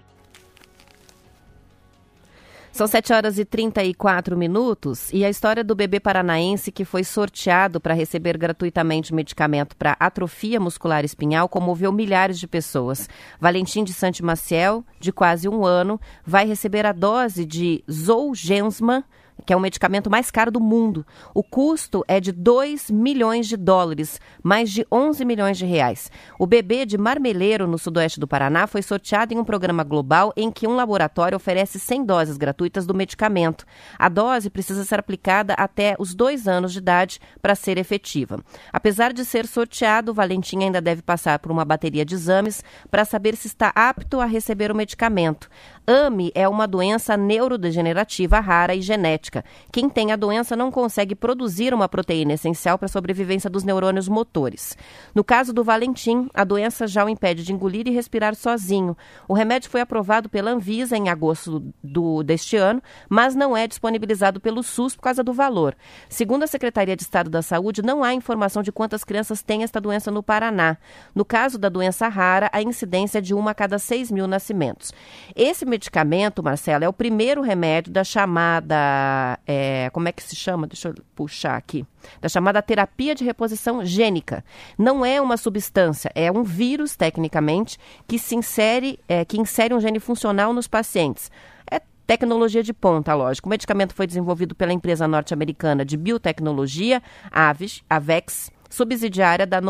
[2.74, 7.80] São 7 horas e 34 minutos e a história do bebê paranaense que foi sorteado
[7.80, 13.08] para receber gratuitamente medicamento para atrofia muscular espinhal comoveu milhares de pessoas.
[13.40, 19.04] Valentim de Santi Maciel, de quase um ano, vai receber a dose de Zolgensma,
[19.44, 21.06] que é o medicamento mais caro do mundo.
[21.34, 26.10] O custo é de 2 milhões de dólares, mais de 11 milhões de reais.
[26.38, 30.50] O bebê de Marmeleiro, no sudoeste do Paraná, foi sorteado em um programa global em
[30.50, 33.64] que um laboratório oferece 100 doses gratuitas do medicamento.
[33.98, 38.38] A dose precisa ser aplicada até os dois anos de idade para ser efetiva.
[38.72, 43.36] Apesar de ser sorteado, Valentim ainda deve passar por uma bateria de exames para saber
[43.36, 45.48] se está apto a receber o medicamento.
[45.86, 49.44] AME é uma doença neurodegenerativa rara e genética.
[49.70, 54.08] Quem tem a doença não consegue produzir uma proteína essencial para a sobrevivência dos neurônios
[54.08, 54.78] motores.
[55.14, 58.96] No caso do Valentim, a doença já o impede de engolir e respirar sozinho.
[59.28, 64.40] O remédio foi aprovado pela Anvisa em agosto do, deste ano, mas não é disponibilizado
[64.40, 65.76] pelo SUS por causa do valor.
[66.08, 69.82] Segundo a Secretaria de Estado da Saúde, não há informação de quantas crianças têm esta
[69.82, 70.78] doença no Paraná.
[71.14, 74.90] No caso da doença rara, a incidência é de uma a cada 6 mil nascimentos.
[75.36, 79.38] Esse medicamento, Marcela, é o primeiro remédio da chamada.
[79.46, 80.66] É, como é que se chama?
[80.66, 81.84] Deixa eu puxar aqui.
[82.20, 84.44] Da chamada terapia de reposição gênica.
[84.78, 89.80] Não é uma substância, é um vírus, tecnicamente, que se insere, é, que insere um
[89.80, 91.30] gene funcional nos pacientes.
[91.68, 93.48] É tecnologia de ponta, lógico.
[93.48, 99.60] O medicamento foi desenvolvido pela empresa norte-americana de biotecnologia, Aves, Avex, subsidiária da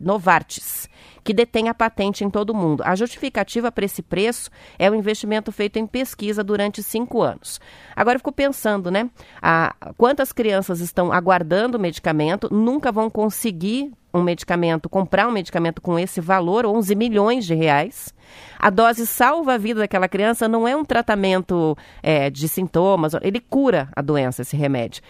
[0.00, 0.88] Novartis
[1.24, 2.82] que detém a patente em todo o mundo.
[2.84, 7.58] A justificativa para esse preço é o investimento feito em pesquisa durante cinco anos.
[7.96, 9.10] Agora eu fico pensando, né?
[9.40, 15.82] A, quantas crianças estão aguardando o medicamento, nunca vão conseguir um medicamento, comprar um medicamento
[15.82, 18.14] com esse valor, 11 milhões de reais.
[18.58, 23.38] A dose salva a vida daquela criança, não é um tratamento é, de sintomas, ele
[23.38, 25.02] cura a doença, esse remédio.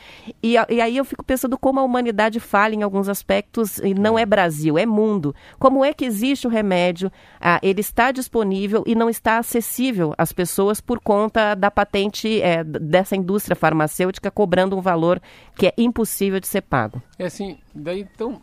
[0.42, 4.18] E, e, aí eu fico pensando como a humanidade falha em alguns aspectos, e não
[4.18, 5.34] é Brasil, é mundo.
[5.58, 10.32] Como é que existe o remédio, ah, ele está disponível e não está acessível às
[10.32, 15.20] pessoas por conta da patente é, dessa indústria farmacêutica cobrando um valor
[15.54, 17.00] que é impossível de ser pago.
[17.18, 18.40] É assim, daí então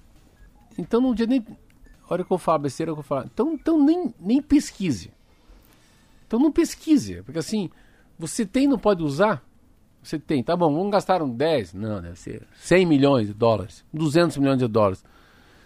[0.77, 1.45] então não dia nem.
[2.09, 3.25] Hora que eu falo besteira, eu vou falar.
[3.25, 5.11] Então, então nem, nem pesquise.
[6.27, 7.21] Então não pesquise.
[7.23, 7.69] Porque assim,
[8.17, 9.43] você tem não pode usar?
[10.03, 11.73] Você tem, tá bom, vamos gastar um 10?
[11.73, 15.03] Não, deve ser 100 milhões de dólares, 200 milhões de dólares.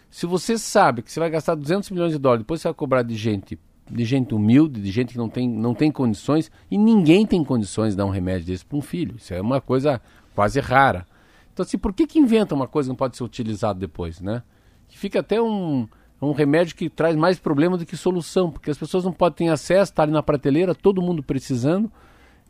[0.09, 3.01] Se você sabe que você vai gastar 200 milhões de dólares, depois você vai cobrar
[3.01, 3.57] de gente,
[3.89, 7.91] de gente humilde, de gente que não tem, não tem condições, e ninguém tem condições
[7.91, 9.15] de dar um remédio desse para um filho.
[9.17, 10.01] Isso é uma coisa
[10.33, 11.07] quase rara.
[11.53, 14.43] Então, assim, por que, que inventa uma coisa que não pode ser utilizada depois, né?
[14.87, 15.87] Que fica até um,
[16.21, 19.53] um remédio que traz mais problema do que solução, porque as pessoas não podem ter
[19.53, 21.91] acesso, está ali na prateleira, todo mundo precisando.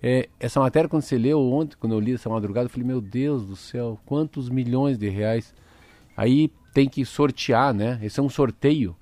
[0.01, 3.01] É, essa matéria, quando você leu ontem, quando eu li essa madrugada, eu falei, meu
[3.01, 5.53] Deus do céu, quantos milhões de reais.
[6.15, 7.99] Aí tem que sortear, né?
[8.03, 8.95] Esse é um sorteio.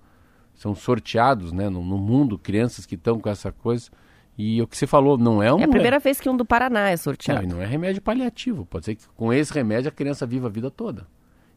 [0.55, 3.89] São sorteados, né, no, no mundo, crianças que estão com essa coisa.
[4.37, 5.59] E o que você falou, não é um.
[5.59, 7.47] É a primeira vez que um do Paraná é sorteado.
[7.47, 8.65] Não, não é remédio paliativo.
[8.65, 11.05] Pode ser que com esse remédio a criança viva a vida toda.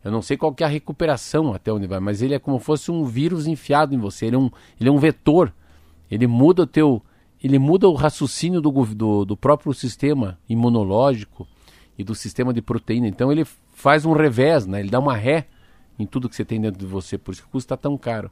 [0.07, 2.61] Eu não sei qual que é a recuperação até onde vai, mas ele é como
[2.61, 4.27] fosse um vírus enfiado em você.
[4.27, 5.53] Ele é um, ele é um vetor.
[6.09, 7.03] Ele muda o teu,
[7.43, 11.45] ele muda o raciocínio do, do, do próprio sistema imunológico
[11.99, 13.09] e do sistema de proteína.
[13.09, 14.79] Então ele faz um revés, né?
[14.79, 15.49] Ele dá uma ré
[15.99, 18.31] em tudo que você tem dentro de você, por isso que custa tão caro.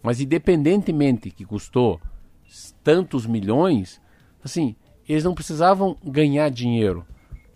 [0.00, 2.00] Mas independentemente que custou
[2.84, 4.00] tantos milhões,
[4.44, 4.76] assim,
[5.08, 7.04] eles não precisavam ganhar dinheiro.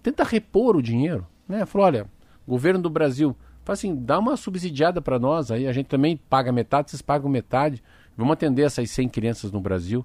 [0.03, 1.65] Tenta repor o dinheiro, né?
[1.67, 2.11] Falou, olha,
[2.49, 3.37] governo do Brasil,
[3.71, 7.31] Fala assim, dá uma subsidiada para nós aí, a gente também paga metade, vocês pagam
[7.31, 7.81] metade.
[8.17, 10.05] Vamos atender essas 100 crianças no Brasil.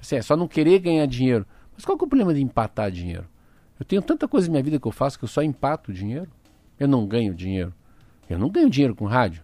[0.00, 1.44] Assim, é só não querer ganhar dinheiro.
[1.74, 3.26] Mas qual é o problema de empatar dinheiro?
[3.76, 6.30] Eu tenho tanta coisa na minha vida que eu faço que eu só empato dinheiro.
[6.78, 7.74] Eu não ganho dinheiro.
[8.30, 9.42] Eu não ganho dinheiro com rádio.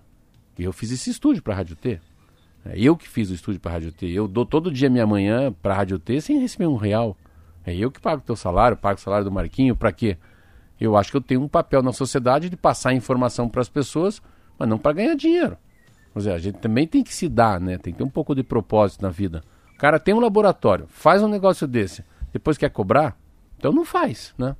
[0.56, 2.00] Eu fiz esse estúdio para a Rádio T.
[2.64, 4.06] É eu que fiz o estúdio para a Rádio T.
[4.06, 7.16] Eu dou todo dia minha manhã para a Rádio T sem receber um real.
[7.66, 10.16] É eu que pago o teu salário, pago o salário do Marquinho, para quê?
[10.80, 14.22] Eu acho que eu tenho um papel na sociedade de passar informação para as pessoas,
[14.58, 15.56] mas não para ganhar dinheiro.
[16.12, 17.78] Quer dizer, a gente também tem que se dar, né?
[17.78, 19.42] Tem que ter um pouco de propósito na vida.
[19.74, 23.16] O cara tem um laboratório, faz um negócio desse, depois quer cobrar,
[23.56, 24.56] então não faz, né?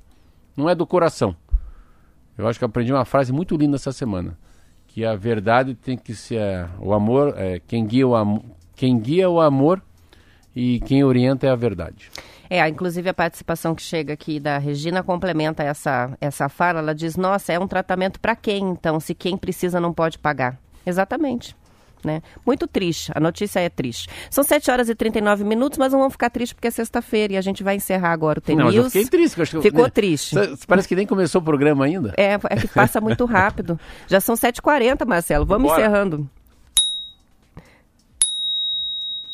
[0.55, 1.35] Não é do coração.
[2.37, 4.37] Eu acho que aprendi uma frase muito linda essa semana,
[4.87, 8.43] que a verdade tem que ser o amor, é, quem guia o amor,
[8.75, 9.81] quem guia o amor
[10.55, 12.09] e quem orienta é a verdade.
[12.49, 16.79] É, inclusive a participação que chega aqui da Regina complementa essa, essa fala.
[16.79, 20.57] Ela diz: Nossa, é um tratamento para quem então, se quem precisa não pode pagar?
[20.85, 21.55] Exatamente.
[22.03, 22.21] Né?
[22.45, 24.09] Muito triste, a notícia é triste.
[24.31, 27.37] São 7 horas e 39 minutos, mas não vamos ficar tristes porque é sexta-feira e
[27.37, 28.73] a gente vai encerrar agora o TNews.
[28.73, 29.41] Não, fiquei triste.
[29.41, 29.89] Acho, Ficou né?
[29.89, 30.35] triste.
[30.65, 32.13] Parece que nem começou o programa ainda.
[32.15, 33.77] É, é que passa muito rápido.
[34.07, 35.45] Já são 7h40, Marcelo.
[35.45, 35.81] Vamos Bora.
[35.81, 36.29] encerrando.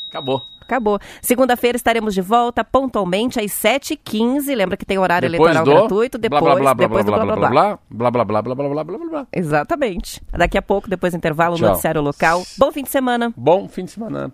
[0.10, 0.42] Acabou.
[0.66, 1.00] Acabou.
[1.22, 4.56] Segunda-feira estaremos de volta pontualmente às 7h15.
[4.56, 5.82] Lembra que tem horário depois eleitoral do...
[5.82, 6.18] gratuito.
[6.18, 8.56] Depois, blá, blá, blá, depois blá, do blá, blá, blá, blá, blá, blá, blá, blá,
[8.56, 9.28] blá, blá, blá, blá, blá.
[9.32, 10.22] Exatamente.
[10.32, 11.70] Daqui a pouco, depois do intervalo, Tchau.
[11.70, 12.44] noticiário local.
[12.58, 13.32] Bom fim de semana.
[13.38, 14.34] Bom fim de semana.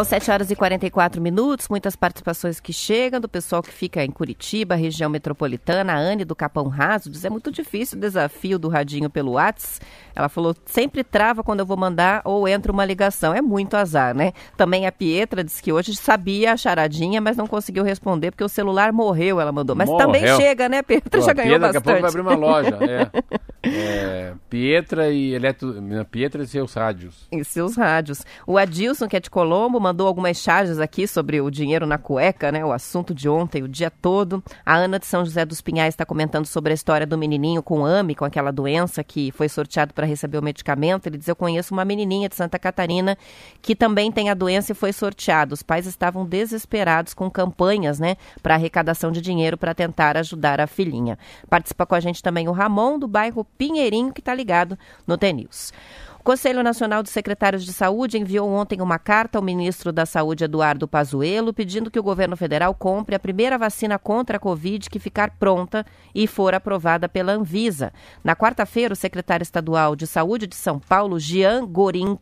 [0.00, 4.10] São 7 horas e 44 minutos, muitas participações que chegam do pessoal que fica em
[4.10, 5.92] Curitiba, região metropolitana.
[5.92, 9.84] A Anne do Capão Raso diz: é muito difícil o desafio do radinho pelo WhatsApp.
[10.14, 13.34] Ela falou: sempre trava quando eu vou mandar ou entra uma ligação.
[13.34, 14.32] É muito azar, né?
[14.56, 18.48] Também a Pietra disse que hoje sabia a charadinha, mas não conseguiu responder porque o
[18.48, 19.74] celular morreu, ela mandou.
[19.76, 20.06] Mas morreu.
[20.06, 21.20] também chega, né, Pietra?
[21.20, 21.84] Pô, já ganhou Pietra, bastante.
[21.84, 22.78] Daqui a pouco vai abrir uma loja.
[23.62, 23.70] É.
[23.70, 25.74] é Pietra e Eletro...
[26.10, 27.28] Pietra e seus rádios.
[27.30, 28.24] E seus rádios.
[28.46, 32.50] O Adilson, que é de Colombo, mandou algumas charges aqui sobre o dinheiro na cueca,
[32.50, 32.64] né?
[32.64, 34.42] O assunto de ontem, o dia todo.
[34.64, 37.84] A Ana de São José dos Pinhais está comentando sobre a história do menininho com
[37.84, 41.06] AME, com aquela doença que foi sorteado para receber o medicamento.
[41.06, 43.18] Ele diz: Eu conheço uma menininha de Santa Catarina
[43.60, 45.52] que também tem a doença e foi sorteado.
[45.52, 50.66] Os pais estavam desesperados com campanhas, né, para arrecadação de dinheiro para tentar ajudar a
[50.66, 51.18] filhinha.
[51.50, 55.72] Participa com a gente também o Ramon, do bairro Pinheirinho, que está ligado no TNews.
[56.20, 60.44] O Conselho Nacional dos Secretários de Saúde enviou ontem uma carta ao ministro da Saúde,
[60.44, 64.98] Eduardo Pazuello, pedindo que o governo federal compre a primeira vacina contra a Covid que
[64.98, 67.90] ficar pronta e for aprovada pela Anvisa.
[68.22, 72.18] Na quarta-feira, o secretário estadual de Saúde de São Paulo, Jean Gorin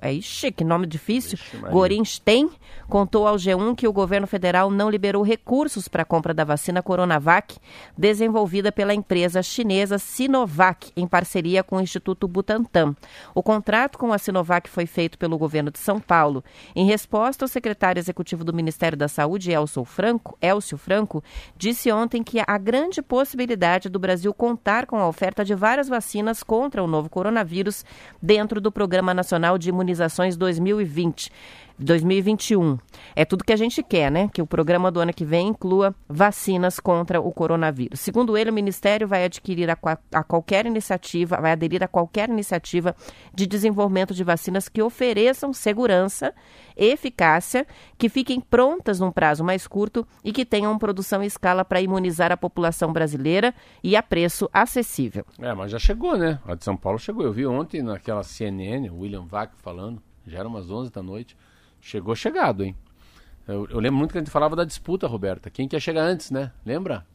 [0.00, 1.38] é, ixi, que nome difícil,
[1.70, 2.50] Gorinstein,
[2.88, 6.82] contou ao G1 que o governo federal não liberou recursos para a compra da vacina
[6.82, 7.56] Coronavac,
[7.96, 12.94] desenvolvida pela empresa chinesa Sinovac, em parceria com o Instituto Butantan.
[13.34, 16.44] O contrato com a Sinovac foi feito pelo governo de São Paulo.
[16.74, 21.22] Em resposta, o secretário executivo do Ministério da Saúde, Elcio Franco, Elcio Franco,
[21.56, 26.42] disse ontem que há grande possibilidade do Brasil contar com a oferta de várias vacinas
[26.42, 27.84] contra o novo coronavírus
[28.20, 31.30] dentro do Programa Nacional de Imunização Imunizações 2020.
[31.78, 32.78] 2021.
[33.16, 34.28] É tudo que a gente quer, né?
[34.32, 38.00] Que o programa do ano que vem inclua vacinas contra o coronavírus.
[38.00, 39.76] Segundo ele, o Ministério vai adquirir a,
[40.12, 42.94] a, qualquer iniciativa, vai aderir a qualquer iniciativa
[43.34, 46.32] de desenvolvimento de vacinas que ofereçam segurança,
[46.76, 47.66] eficácia,
[47.98, 52.30] que fiquem prontas num prazo mais curto e que tenham produção em escala para imunizar
[52.30, 55.24] a população brasileira e a preço acessível.
[55.40, 56.38] É, mas já chegou, né?
[56.46, 57.24] A de São Paulo chegou.
[57.24, 61.36] Eu vi ontem naquela CNN, o William Vac falando, já era umas 11 da noite
[61.84, 62.74] Chegou chegado, hein?
[63.46, 65.50] Eu, eu, lembro muito que a gente falava da disputa, Roberta.
[65.50, 66.50] Quem quer chegar antes, né?
[66.64, 67.06] Lembra?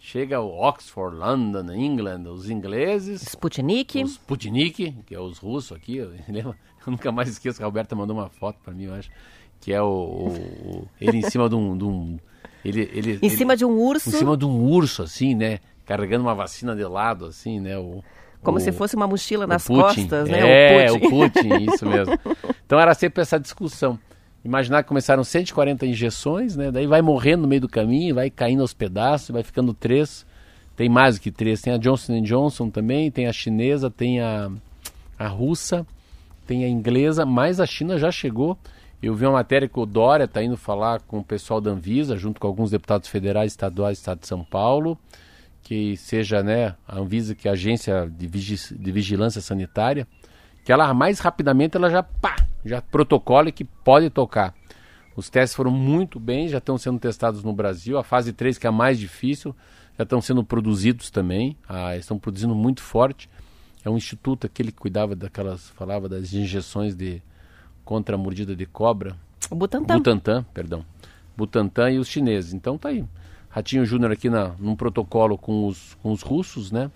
[0.00, 3.20] Chega o Oxford, London, England, os ingleses.
[3.20, 4.02] Sputnik.
[4.02, 5.98] Os Sputnik, que é os russos aqui.
[5.98, 6.56] Eu, lembro,
[6.86, 9.10] eu nunca mais esqueço que a Roberta mandou uma foto para mim, eu acho.
[9.60, 11.76] Que é o, o, ele em cima de um.
[11.76, 12.18] De um
[12.64, 14.08] ele, ele, em ele, cima de um urso.
[14.08, 15.60] Em cima de um urso, assim, né?
[15.84, 17.76] Carregando uma vacina de lado, assim, né?
[17.76, 18.02] O,
[18.42, 19.80] como o, se fosse uma mochila nas Putin.
[19.82, 20.86] costas, né?
[20.86, 21.06] É, o Putin.
[21.06, 22.18] o Putin, isso mesmo.
[22.66, 23.98] Então era sempre essa discussão.
[24.44, 26.70] Imaginar que começaram 140 injeções, né?
[26.70, 30.26] Daí vai morrendo no meio do caminho, vai caindo aos pedaços, vai ficando três.
[30.76, 31.62] Tem mais do que três.
[31.62, 34.50] Tem a Johnson Johnson também, tem a chinesa, tem a,
[35.18, 35.86] a russa,
[36.46, 38.58] tem a inglesa, mas a China já chegou.
[39.02, 42.16] Eu vi uma matéria que o Dória está indo falar com o pessoal da Anvisa,
[42.16, 44.98] junto com alguns deputados federais, estaduais do estado de São Paulo,
[45.62, 50.06] que seja né, a Anvisa, que é a agência de, vigi de vigilância sanitária,
[50.64, 54.54] que ela mais rapidamente ela já pá, já protocola que pode tocar.
[55.16, 57.98] Os testes foram muito bem, já estão sendo testados no Brasil.
[57.98, 59.54] A fase 3, que é a mais difícil,
[59.96, 61.56] já estão sendo produzidos também.
[61.68, 63.30] Ah, estão produzindo muito forte.
[63.84, 67.22] É um instituto aquele que cuidava daquelas, falava das injeções de
[67.84, 69.16] contra a mordida de cobra.
[69.50, 69.96] O Butantan.
[69.96, 70.84] Butantan, perdão.
[71.36, 72.52] Butantan e os chineses.
[72.52, 73.04] Então tá aí.
[73.50, 76.90] Ratinho Júnior aqui na, num protocolo com os, com os russos, né?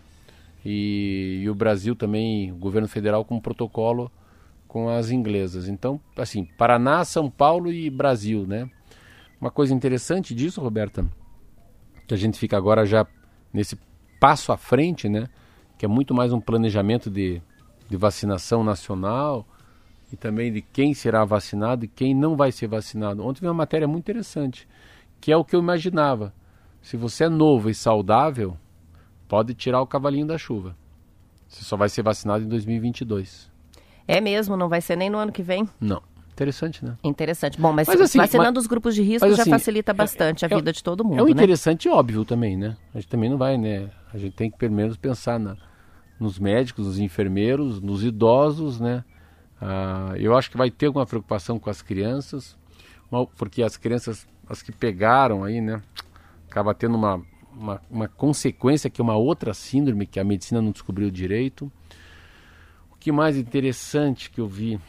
[0.65, 4.11] E, e, o Brasil também, o governo federal com um protocolo
[4.69, 5.67] com as inglesas.
[5.67, 8.71] Então, assim, Paraná, São Paulo e Brasil, né?
[9.41, 11.07] Uma coisa interessante disso, Roberta,
[12.07, 13.07] que a gente fica agora já
[13.53, 13.79] nesse
[14.21, 15.29] passo à frente, né?
[15.79, 17.41] Que é muito mais um planejamento de,
[17.89, 19.47] de vacinação nacional
[20.13, 23.25] e também de quem será vacinado e quem não vai ser vacinado.
[23.25, 24.69] Ontem vi uma matéria muito interessante,
[25.21, 26.35] que é o que eu imaginava.
[26.83, 28.57] Se você é novo e saudável,
[29.27, 30.77] pode tirar o cavalinho da chuva.
[31.47, 33.51] Você só vai ser vacinado em 2022.
[34.09, 35.69] É mesmo, não vai ser nem no ano que vem?
[35.79, 36.03] Não.
[36.33, 36.97] Interessante, né?
[37.03, 37.61] Interessante.
[37.61, 40.45] Bom, mas, mas assim, vacinando mas, os grupos de risco já assim, facilita é, bastante
[40.45, 41.19] é, a vida de todo mundo.
[41.19, 41.33] É um né?
[41.33, 42.77] interessante e óbvio também, né?
[42.95, 43.91] A gente também não vai, né?
[44.15, 45.57] A gente tem que pelo menos pensar na,
[46.19, 49.05] nos médicos, nos enfermeiros, nos idosos, né?
[49.61, 52.57] Ah, eu acho que vai ter alguma preocupação com as crianças,
[53.37, 55.83] porque as crianças, as que pegaram aí, né?
[56.49, 57.21] Acaba tendo uma,
[57.53, 61.71] uma, uma consequência que é uma outra síndrome que a medicina não descobriu direito.
[62.99, 64.81] O que mais interessante que eu vi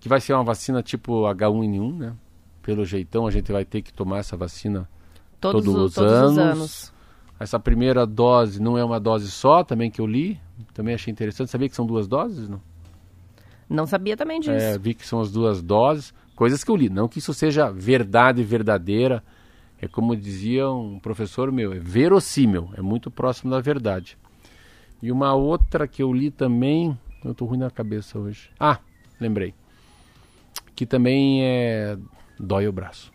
[0.00, 2.14] que vai ser uma vacina tipo H1N1, né?
[2.60, 4.88] Pelo jeitão, a gente vai ter que tomar essa vacina
[5.40, 6.32] todos, todos, os, todos anos.
[6.32, 6.92] os anos.
[7.38, 10.40] Essa primeira dose não é uma dose só, também que eu li.
[10.74, 11.50] Também achei interessante.
[11.50, 12.60] Sabia que são duas doses, não?
[13.68, 14.52] Não sabia também disso.
[14.52, 16.12] É, vi que são as duas doses.
[16.36, 16.88] Coisas que eu li.
[16.88, 19.22] Não que isso seja verdade verdadeira.
[19.80, 24.16] É como dizia um professor meu, é verossímil, é muito próximo da verdade.
[25.02, 28.50] E uma outra que eu li também, eu estou ruim na cabeça hoje.
[28.58, 28.78] Ah,
[29.20, 29.52] lembrei.
[30.76, 31.98] Que também é
[32.38, 33.12] dói o braço.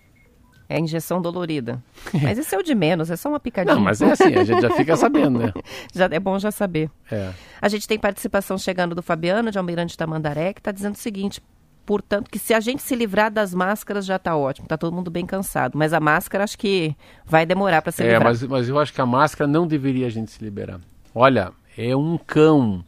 [0.70, 1.82] É injeção dolorida.
[2.22, 3.74] Mas isso é o de menos, é só uma picadinha.
[3.74, 5.54] Não, mas é assim, a gente já fica sabendo, né?
[5.94, 6.92] já, é bom já saber.
[7.10, 7.32] É.
[7.62, 11.42] A gente tem participação chegando do Fabiano, de Almirante Tamandaré, que está dizendo o seguinte:
[11.86, 15.10] portanto, que se a gente se livrar das máscaras já está ótimo, está todo mundo
[15.10, 15.78] bem cansado.
[15.78, 16.94] Mas a máscara acho que
[17.26, 18.26] vai demorar para se é, livrar.
[18.26, 20.82] Mas, mas eu acho que a máscara não deveria a gente se liberar.
[21.16, 22.84] Olha, é um cão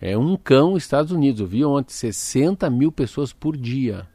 [0.00, 1.40] é um cão Estados Unidos.
[1.40, 4.06] Eu vi ontem 60 mil pessoas por dia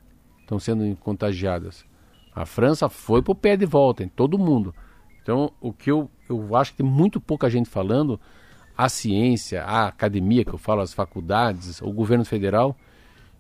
[0.42, 1.86] estão sendo contagiadas.
[2.34, 4.74] A França foi para o pé de volta, em todo mundo.
[5.22, 8.20] Então, o que eu, eu acho que tem muito pouca gente falando,
[8.78, 12.76] a ciência, a academia, que eu falo, as faculdades, o governo federal,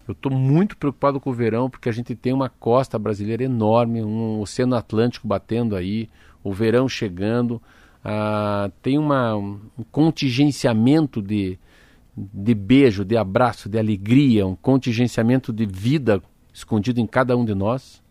[0.07, 4.03] eu estou muito preocupado com o verão, porque a gente tem uma costa brasileira enorme,
[4.03, 6.09] um oceano Atlântico batendo aí,
[6.43, 7.61] o verão chegando,
[8.03, 9.59] ah, tem uma, um
[9.91, 11.57] contingenciamento de,
[12.15, 16.21] de beijo, de abraço, de alegria, um contingenciamento de vida
[16.53, 18.03] escondido em cada um de nós.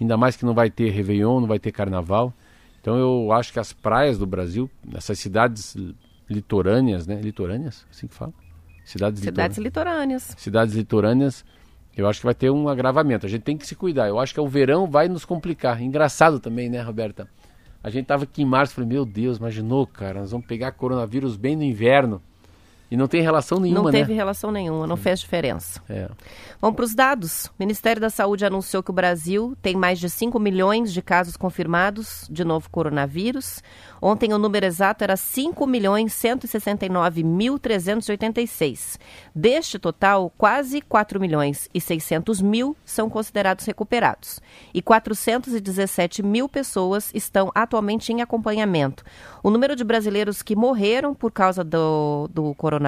[0.00, 2.32] Ainda mais que não vai ter Réveillon, não vai ter Carnaval.
[2.80, 5.76] Então eu acho que as praias do Brasil, essas cidades
[6.28, 7.20] litorâneas, né?
[7.20, 7.86] Litorâneas?
[7.90, 8.32] Assim que fala?
[8.84, 10.34] Cidades, cidades litorâneas.
[10.38, 11.44] Cidades litorâneas,
[11.96, 13.26] eu acho que vai ter um agravamento.
[13.26, 14.08] A gente tem que se cuidar.
[14.08, 15.82] Eu acho que o verão vai nos complicar.
[15.82, 17.28] Engraçado também, né, Roberta?
[17.82, 21.36] A gente tava aqui em março, falei, meu Deus, imaginou, cara, nós vamos pegar coronavírus
[21.36, 22.22] bem no inverno.
[22.90, 24.16] E não tem relação nenhuma, Não teve né?
[24.16, 25.80] relação nenhuma, não fez diferença.
[25.88, 26.08] É.
[26.60, 27.46] Vamos para os dados.
[27.46, 31.36] O Ministério da Saúde anunciou que o Brasil tem mais de 5 milhões de casos
[31.36, 33.62] confirmados de novo coronavírus.
[34.02, 38.98] Ontem o número exato era 5 milhões 169.386.
[39.32, 44.40] Deste total, quase 4 milhões e 600 mil são considerados recuperados.
[44.74, 49.04] E 417 mil pessoas estão atualmente em acompanhamento.
[49.44, 52.79] O número de brasileiros que morreram por causa do, do coronavírus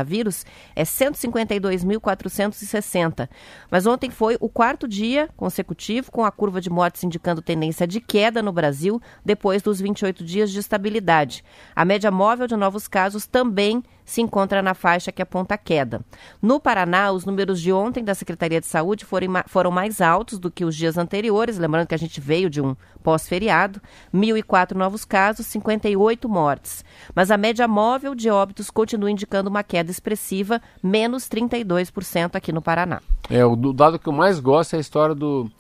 [0.75, 3.29] é 152.460.
[3.71, 8.01] Mas ontem foi o quarto dia consecutivo com a curva de mortes indicando tendência de
[8.01, 11.43] queda no Brasil depois dos 28 dias de estabilidade
[11.75, 16.01] a média móvel de novos casos também se encontra na faixa que aponta a queda.
[16.41, 20.65] No Paraná, os números de ontem da Secretaria de Saúde foram, mais altos do que
[20.65, 23.81] os dias anteriores, lembrando que a gente veio de um pós-feriado,
[24.15, 26.85] 1.004 novos casos, 58 mortes.
[27.15, 32.63] Mas a média móvel de óbitos continua indicando uma queda expressiva, menos 32% aqui no
[32.63, 33.01] Paraná.
[33.31, 35.51] É, o dado que eu mais gosto é a história do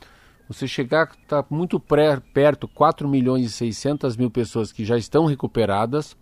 [0.49, 5.25] você chegar, está muito pré, perto, 4 milhões e 600 mil pessoas que já estão
[5.25, 6.17] recuperadas,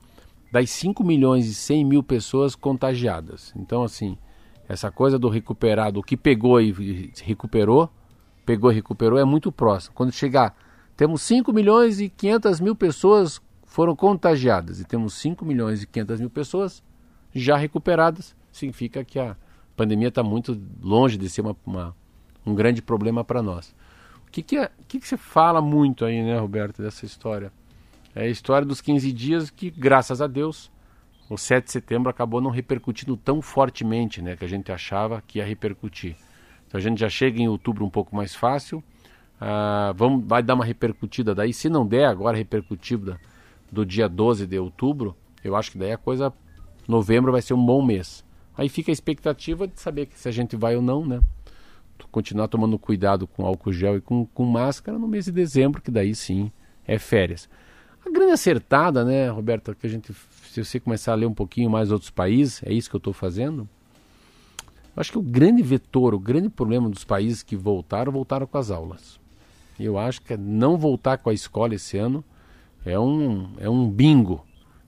[0.50, 3.52] das 5 milhões e 100 mil pessoas contagiadas.
[3.56, 4.16] Então, assim,
[4.68, 7.90] essa coisa do recuperado, o que pegou e recuperou,
[8.44, 9.94] pegou e recuperou, é muito próximo.
[9.94, 10.56] Quando chegar,
[10.96, 16.20] temos 5 milhões e 500 mil pessoas foram contagiadas e temos 5 milhões e 500
[16.20, 16.82] mil pessoas
[17.32, 19.36] já recuperadas, significa que a
[19.76, 21.94] pandemia está muito longe de ser uma, uma
[22.44, 23.74] um grande problema para nós.
[24.26, 27.52] O que, que, é, que, que você fala muito aí, né, Roberto, dessa história?
[28.14, 30.70] É a história dos 15 dias que, graças a Deus,
[31.28, 35.38] o 7 de setembro acabou não repercutindo tão fortemente, né, que a gente achava que
[35.38, 36.16] ia repercutir.
[36.66, 38.82] Então a gente já chega em outubro um pouco mais fácil,
[39.40, 41.52] Ah, vamos, vai dar uma repercutida daí.
[41.54, 43.18] Se não der agora repercutida
[43.72, 46.32] do dia 12 de outubro, eu acho que daí a coisa.
[46.86, 48.24] Novembro vai ser um bom mês.
[48.56, 51.20] Aí fica a expectativa de saber se a gente vai ou não, né?
[52.10, 55.90] Continuar tomando cuidado com álcool gel e com, com máscara no mês de dezembro, que
[55.90, 56.50] daí sim
[56.86, 57.48] é férias.
[58.12, 60.12] Grande acertada, né, Roberto, que a gente,
[60.50, 63.12] se você começar a ler um pouquinho mais outros países, é isso que eu estou
[63.12, 63.68] fazendo.
[64.96, 68.58] Eu acho que o grande vetor, o grande problema dos países que voltaram, voltaram com
[68.58, 69.20] as aulas.
[69.78, 72.24] Eu acho que não voltar com a escola esse ano
[72.84, 74.44] é um, é um bingo,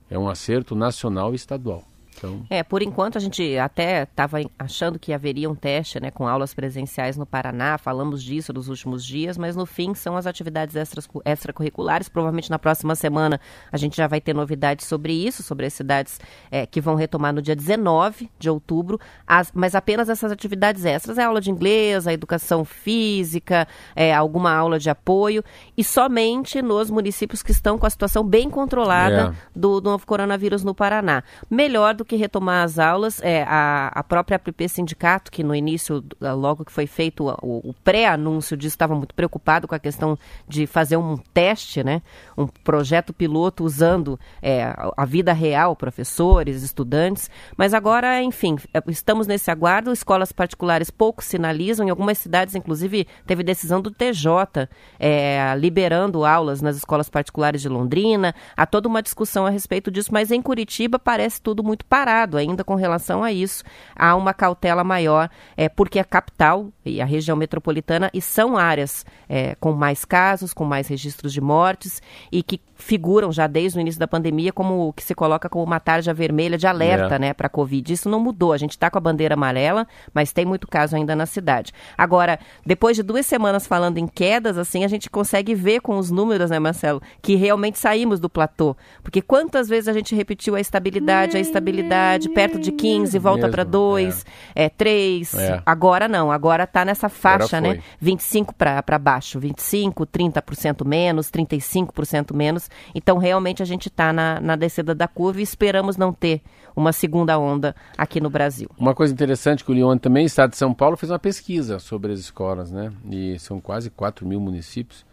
[0.09, 1.83] é um acerto nacional e estadual.
[2.23, 2.45] Então...
[2.49, 6.53] É, por enquanto a gente até estava achando que haveria um teste né, com aulas
[6.53, 11.07] presenciais no Paraná, falamos disso nos últimos dias, mas no fim são as atividades extras,
[11.25, 12.07] extracurriculares.
[12.07, 13.39] Provavelmente na próxima semana
[13.71, 16.19] a gente já vai ter novidades sobre isso, sobre as cidades
[16.51, 21.17] é, que vão retomar no dia 19 de outubro, as, mas apenas essas atividades extras,
[21.17, 25.43] é aula de inglês, a educação física, é, alguma aula de apoio,
[25.77, 29.59] e somente nos municípios que estão com a situação bem controlada é.
[29.59, 31.23] do, do novo coronavírus no Paraná.
[31.49, 35.55] Melhor do do que retomar as aulas, é, a, a própria APP Sindicato, que no
[35.55, 40.17] início, logo que foi feito o, o pré-anúncio disso, estava muito preocupado com a questão
[40.47, 42.01] de fazer um teste, né,
[42.37, 49.25] um projeto piloto usando é, a vida real, professores, estudantes, mas agora, enfim, é, estamos
[49.25, 55.55] nesse aguardo, escolas particulares pouco sinalizam, em algumas cidades, inclusive, teve decisão do TJ é,
[55.57, 60.31] liberando aulas nas escolas particulares de Londrina, há toda uma discussão a respeito disso, mas
[60.31, 62.02] em Curitiba parece tudo muito parado
[62.37, 63.63] ainda com relação a isso.
[63.95, 69.05] Há uma cautela maior, é, porque a capital e a região metropolitana e são áreas
[69.27, 72.01] é, com mais casos, com mais registros de mortes
[72.31, 75.63] e que figuram já desde o início da pandemia como o que se coloca como
[75.63, 77.19] uma tarja vermelha de alerta, é.
[77.19, 77.91] né, para a Covid.
[77.93, 78.51] Isso não mudou.
[78.51, 81.71] A gente está com a bandeira amarela, mas tem muito caso ainda na cidade.
[81.97, 86.11] Agora, depois de duas semanas falando em quedas, assim, a gente consegue ver com os
[86.11, 88.75] números, né, Marcelo, que realmente saímos do platô.
[89.01, 93.63] Porque quantas vezes a gente repetiu a estabilidade, a estabilidade, perto de 15, volta para
[93.63, 94.25] 2,
[94.55, 94.65] é.
[94.65, 95.33] é 3.
[95.35, 95.61] É.
[95.65, 97.79] Agora não, agora está nessa faixa, né?
[97.99, 102.69] 25 para baixo, 25, 30% menos, 35% menos.
[102.93, 106.41] Então, realmente, a gente está na, na descida da curva e esperamos não ter
[106.75, 108.69] uma segunda onda aqui no Brasil.
[108.77, 112.11] Uma coisa interessante que o Lyon também, Estado de São Paulo, fez uma pesquisa sobre
[112.11, 112.91] as escolas, né?
[113.09, 115.05] E são quase 4 mil municípios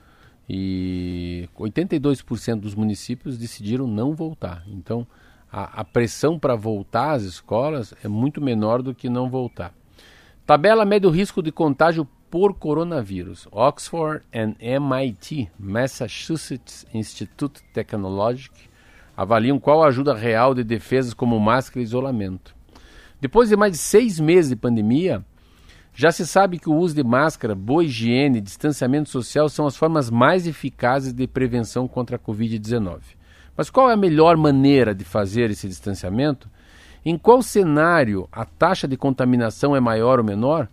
[0.48, 4.64] e 82% dos municípios decidiram não voltar.
[4.66, 5.06] Então,
[5.52, 9.72] a, a pressão para voltar às escolas é muito menor do que não voltar.
[10.44, 13.48] Tabela mede o risco de contágio por coronavírus.
[13.50, 18.70] Oxford and MIT, Massachusetts Institute Technologic,
[19.16, 22.54] avaliam qual a ajuda real de defesas como máscara e isolamento.
[23.20, 25.24] Depois de mais de seis meses de pandemia,
[25.92, 29.76] já se sabe que o uso de máscara, boa higiene e distanciamento social são as
[29.76, 33.00] formas mais eficazes de prevenção contra a Covid-19.
[33.56, 36.48] Mas qual é a melhor maneira de fazer esse distanciamento?
[37.04, 40.68] Em qual cenário a taxa de contaminação é maior ou menor?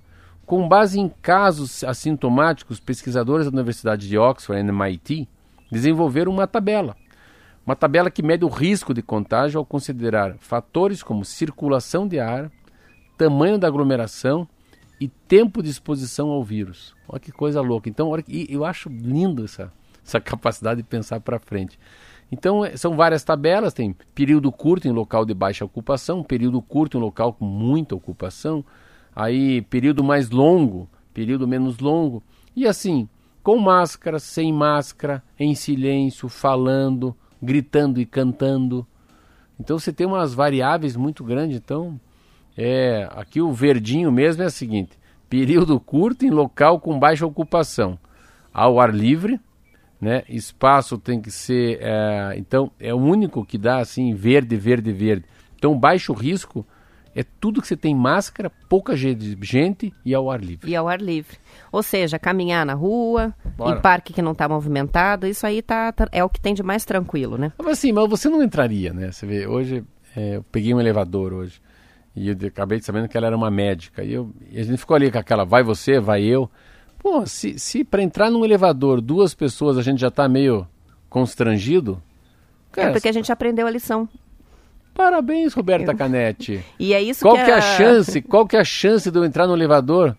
[0.48, 5.28] Com base em casos assintomáticos, pesquisadores da Universidade de Oxford e MIT
[5.70, 6.96] desenvolveram uma tabela.
[7.66, 12.50] Uma tabela que mede o risco de contágio ao considerar fatores como circulação de ar,
[13.18, 14.48] tamanho da aglomeração
[15.02, 16.96] e tempo de exposição ao vírus.
[17.10, 17.90] Olha que coisa louca.
[17.90, 18.14] Então,
[18.48, 19.70] eu acho lindo essa,
[20.02, 21.78] essa capacidade de pensar para frente.
[22.32, 26.98] Então, é, são várias tabelas, tem período curto em local de baixa ocupação, período curto
[26.98, 28.64] em local com muita ocupação,
[29.18, 32.22] aí período mais longo, período menos longo,
[32.56, 33.10] e assim,
[33.42, 38.86] com máscara, sem máscara, em silêncio, falando, gritando e cantando.
[39.60, 42.00] Então você tem umas variáveis muito grandes, então
[42.56, 47.98] é, aqui o verdinho mesmo é o seguinte: período curto em local com baixa ocupação,
[48.54, 49.40] ao ar livre,
[50.00, 50.22] né?
[50.30, 55.26] Espaço tem que ser, é, então é o único que dá assim verde, verde, verde.
[55.56, 56.64] Então baixo risco
[57.18, 60.70] é tudo que você tem máscara, pouca gente e ao ar livre.
[60.70, 61.36] E ao ar livre.
[61.72, 63.76] Ou seja, caminhar na rua, Bora.
[63.76, 66.62] em parque que não está movimentado, isso aí tá, tá, é o que tem de
[66.62, 67.52] mais tranquilo, né?
[67.58, 69.12] Mas assim, mas você não entraria, né?
[69.12, 69.84] Você vê, hoje
[70.16, 71.60] é, eu peguei um elevador hoje
[72.16, 74.96] e eu acabei sabendo que ela era uma médica e, eu, e a gente ficou
[74.96, 76.48] ali com aquela vai você, vai eu.
[77.00, 80.68] Pô, se, se para entrar num elevador duas pessoas a gente já está meio
[81.10, 82.00] constrangido.
[82.72, 84.08] Cara, é porque a gente aprendeu a lição.
[84.98, 86.66] Parabéns, Roberta Canetti.
[86.80, 88.22] e é isso qual que, que é a chance?
[88.24, 90.18] Qual que é a chance de eu entrar no elevador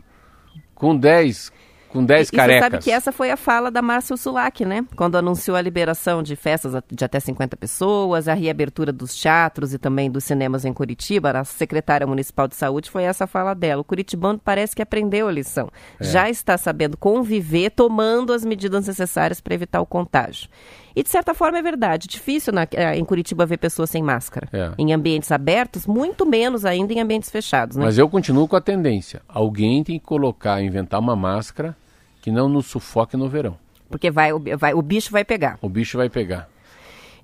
[0.73, 1.51] com 10,
[1.89, 2.59] com 10 e, carecas.
[2.59, 4.85] Você sabe que essa foi a fala da Márcia Sulac, né?
[4.95, 9.79] Quando anunciou a liberação de festas de até 50 pessoas, a reabertura dos teatros e
[9.79, 13.81] também dos cinemas em Curitiba, a secretária municipal de saúde, foi essa a fala dela.
[13.81, 15.69] O curitibano parece que aprendeu a lição.
[15.99, 16.05] É.
[16.05, 20.49] Já está sabendo conviver, tomando as medidas necessárias para evitar o contágio.
[20.99, 22.09] E de certa forma é verdade.
[22.09, 24.49] Difícil na, é, em Curitiba ver pessoas sem máscara.
[24.53, 24.73] É.
[24.77, 27.77] Em ambientes abertos, muito menos ainda em ambientes fechados.
[27.77, 27.85] Né?
[27.85, 29.23] Mas eu continuo com a tendência.
[29.29, 31.77] Alguém tem que colocar, inventar uma máscara
[32.21, 33.57] que não nos sufoque no verão.
[33.89, 35.57] Porque vai, vai, o bicho vai pegar.
[35.63, 36.49] O bicho vai pegar.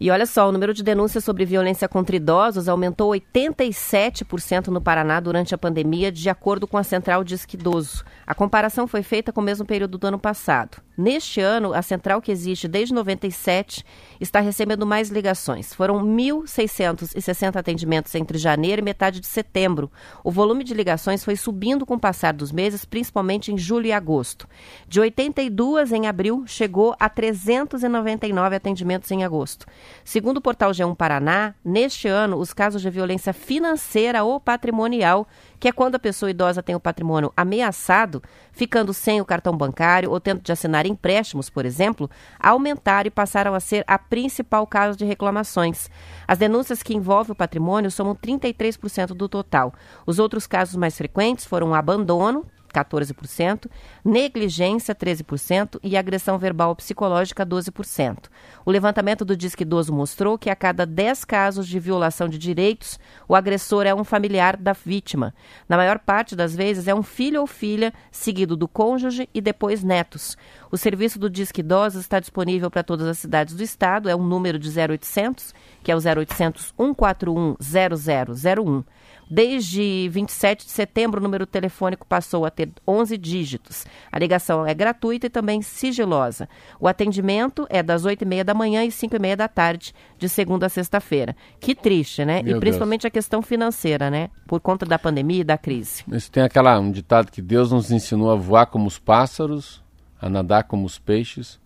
[0.01, 5.21] E olha só, o número de denúncias sobre violência contra idosos aumentou 87% no Paraná
[5.21, 8.05] durante a pandemia, de acordo com a Central Disque Idoso.
[8.27, 10.83] A comparação foi feita com o mesmo período do ano passado.
[10.97, 13.85] Neste ano, a central que existe desde 97
[14.21, 15.75] está recebendo mais ligações.
[15.75, 19.91] Foram 1.660 atendimentos entre janeiro e metade de setembro.
[20.23, 23.93] O volume de ligações foi subindo com o passar dos meses, principalmente em julho e
[23.93, 24.49] agosto.
[24.87, 29.67] De 82 em abril, chegou a 399 atendimentos em agosto.
[30.03, 35.27] Segundo o portal G1 Paraná, neste ano, os casos de violência financeira ou patrimonial
[35.65, 38.23] que é quando a pessoa idosa tem o patrimônio ameaçado,
[38.53, 43.55] ficando sem o cartão bancário ou tendo de assinar empréstimos, por exemplo, aumentaram e passaram
[43.55, 45.89] a ser a principal causa de reclamações.
[46.29, 49.73] As denúncias que envolvem o patrimônio somam 33% do total.
[50.07, 53.71] Os outros casos mais frequentes foram o abandono, 14%,
[54.05, 58.25] negligência, 13% e agressão verbal psicológica, 12%.
[58.67, 62.99] O levantamento do Disque Idoso mostrou que a cada 10 casos de violação de direitos,
[63.29, 65.33] o agressor é um familiar da vítima.
[65.69, 69.85] Na maior parte das vezes, é um filho ou filha, seguido do cônjuge e depois
[69.85, 70.37] netos.
[70.71, 74.25] O serviço do Disque Idosos está disponível para todas as cidades do estado, é um
[74.25, 78.85] número de 0800, que é o 0800 141 0001.
[79.31, 83.87] Desde 27 de setembro, o número telefônico passou a ter 11 dígitos.
[84.11, 86.49] A ligação é gratuita e também sigilosa.
[86.79, 91.35] O atendimento é das 8h30 da manhã e 5h30 da tarde, de segunda a sexta-feira.
[91.59, 92.43] Que triste, né?
[92.43, 93.11] Meu e principalmente Deus.
[93.11, 94.31] a questão financeira, né?
[94.47, 96.05] Por conta da pandemia e da crise.
[96.13, 99.83] Isso tem aquela, um ditado que Deus nos ensinou a voar como os pássaros,
[100.21, 101.61] a nadar como os peixes,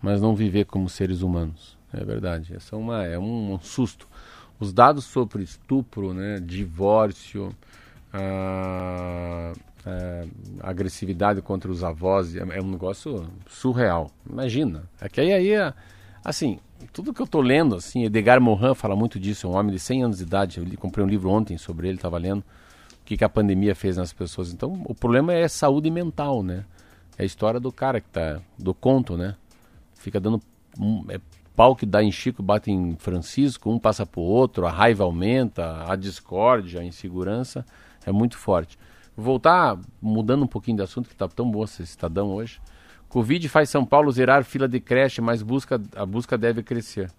[0.00, 1.76] mas não viver como seres humanos.
[1.92, 2.54] É verdade.
[2.54, 4.07] Essa é, uma, é um, um susto.
[4.60, 7.54] Os dados sobre estupro, né, divórcio,
[8.12, 9.52] a,
[10.60, 14.10] a agressividade contra os avós é, é, um negócio surreal.
[14.28, 14.84] Imagina.
[15.00, 15.72] É que aí, aí
[16.24, 16.58] assim,
[16.92, 19.78] tudo que eu estou lendo, assim, Edgar Morin fala muito disso, é um homem de
[19.78, 20.58] 100 anos de idade.
[20.58, 23.96] Eu comprei um livro ontem sobre ele, estava lendo o que, que a pandemia fez
[23.96, 24.52] nas pessoas.
[24.52, 26.64] Então, o problema é saúde mental, né?
[27.16, 29.34] É a história do cara que tá, do conto, né?
[29.94, 30.40] Fica dando
[31.08, 31.20] é,
[31.58, 35.02] pau que dá em Chico bate em Francisco, um passa para o outro, a raiva
[35.02, 37.66] aumenta, a discórdia, a insegurança
[38.06, 38.78] é muito forte.
[39.16, 42.60] Voltar mudando um pouquinho de assunto, que está tão bom esse Estadão hoje.
[43.08, 47.10] Covid faz São Paulo zerar fila de creche, mas busca, a busca deve crescer.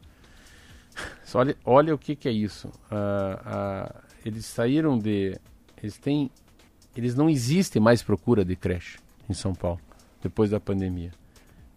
[1.35, 2.69] olha, olha o que, que é isso.
[2.89, 5.37] Uh, uh, eles saíram de.
[5.83, 6.31] Eles têm.
[6.95, 9.81] Eles não existem mais procura de creche em São Paulo,
[10.21, 11.11] depois da pandemia.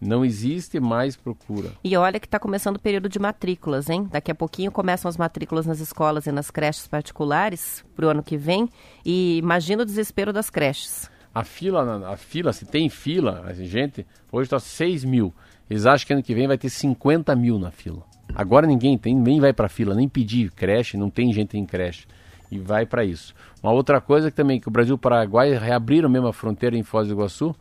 [0.03, 1.71] Não existe mais procura.
[1.83, 4.07] E olha que está começando o período de matrículas, hein?
[4.11, 8.21] Daqui a pouquinho começam as matrículas nas escolas e nas creches particulares para o ano
[8.21, 8.69] que vem.
[9.05, 11.09] E imagina o desespero das creches.
[11.33, 15.33] A fila, a fila, se tem fila, a gente, hoje está 6 mil.
[15.69, 18.03] Eles acham que ano que vem vai ter 50 mil na fila.
[18.35, 22.05] Agora ninguém tem, nem vai para fila, nem pedir creche, não tem gente em creche.
[22.51, 23.33] E vai para isso.
[23.63, 26.77] Uma outra coisa que também, que o Brasil e o Paraguai reabriram mesmo a fronteira
[26.77, 27.55] em Foz do Iguaçu,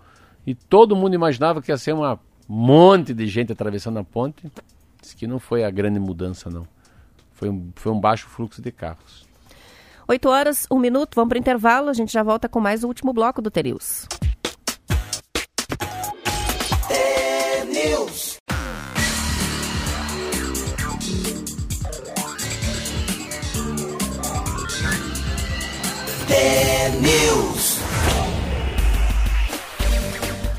[0.46, 2.18] e todo mundo imaginava que ia ser uma
[2.48, 4.50] monte de gente atravessando a ponte.
[5.00, 6.66] Diz que não foi a grande mudança, não.
[7.32, 9.26] Foi um, foi um baixo fluxo de carros.
[10.06, 11.88] 8 horas, 1 minuto, vamos para o intervalo.
[11.88, 14.06] A gente já volta com mais o último bloco do Terius.
[27.02, 27.51] News.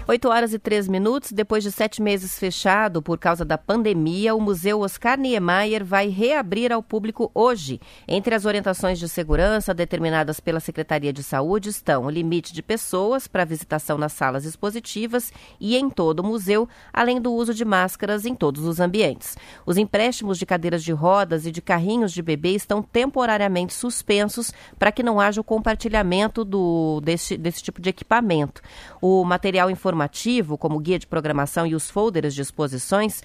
[0.06, 1.32] 8 horas e 3 minutos.
[1.32, 6.74] Depois de sete meses fechado por causa da pandemia, o Museu Oscar Niemeyer vai reabrir
[6.74, 7.80] ao público hoje.
[8.06, 13.30] Entre as orientações de segurança determinadas pela Secretaria de Saúde estão o limite de pessoas
[13.30, 18.26] para visitação nas salas expositivas e em todo o museu, além do uso de máscaras
[18.26, 19.38] em todos os ambientes.
[19.66, 24.92] Os empréstimos de cadeiras de rodas e de carrinhos de bebê estão temporariamente suspensos para
[24.92, 28.62] que não haja o compartilhamento do, desse, desse tipo de equipamento.
[29.02, 33.22] O material informativo informativo, como guia de programação e os folders de exposições,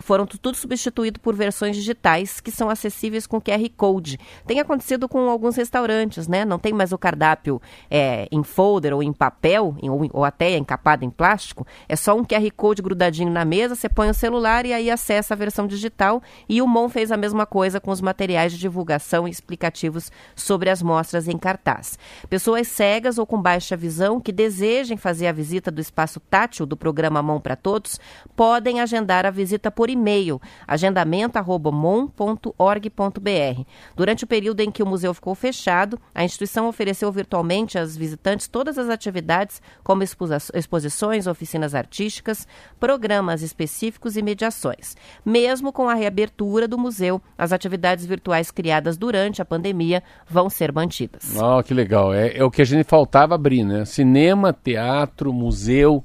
[0.00, 4.18] foram tudo substituído por versões digitais que são acessíveis com QR Code.
[4.46, 6.44] Tem acontecido com alguns restaurantes, né?
[6.44, 7.60] Não tem mais o cardápio
[7.90, 11.66] é, em folder ou em papel, em, ou, ou até encapado em plástico.
[11.86, 15.34] É só um QR Code grudadinho na mesa, você põe o celular e aí acessa
[15.34, 16.22] a versão digital.
[16.48, 20.70] E o MON fez a mesma coisa com os materiais de divulgação e explicativos sobre
[20.70, 21.98] as mostras em cartaz.
[22.30, 26.76] Pessoas cegas ou com baixa visão que desejem fazer a visita do espaço tátil do
[26.76, 27.98] programa Mão para Todos
[28.34, 33.62] podem agendar a visita por e-mail, agendamento.mon.org.br.
[33.94, 38.48] Durante o período em que o museu ficou fechado, a instituição ofereceu virtualmente aos visitantes
[38.48, 42.46] todas as atividades, como exposições, oficinas artísticas,
[42.78, 44.96] programas específicos e mediações.
[45.24, 50.72] Mesmo com a reabertura do museu, as atividades virtuais criadas durante a pandemia vão ser
[50.72, 51.34] mantidas.
[51.36, 52.12] Oh, que legal.
[52.12, 53.84] É, é o que a gente faltava abrir, né?
[53.84, 55.95] Cinema, teatro, museu.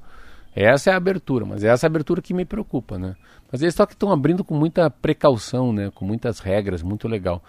[0.56, 3.16] Essa é a abertura, mas é essa abertura que me preocupa, né?
[3.52, 5.91] Mas eles só que estão abrindo com muita precaução, né?
[5.93, 7.41] Com muitas regras, muito legal.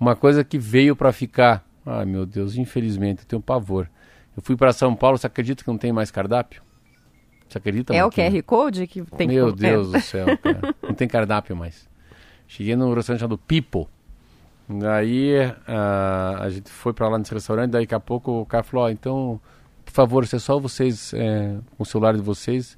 [0.00, 3.88] Uma coisa que veio para ficar, ai meu Deus, infelizmente, eu tenho pavor.
[4.36, 6.62] Eu fui para São Paulo, você acredita que não tem mais cardápio?
[7.48, 7.94] Você acredita?
[7.94, 10.74] É o QR Code que tem Meu Deus do céu, cara.
[10.82, 11.88] Não tem cardápio mais.
[12.48, 13.86] Cheguei num restaurante chamado People.
[14.68, 15.32] Daí
[15.66, 18.86] a, a gente foi para lá nesse restaurante, daí daqui a pouco o cara falou,
[18.86, 19.40] oh, então,
[19.86, 22.76] por favor, se é só vocês, é, o celular de vocês,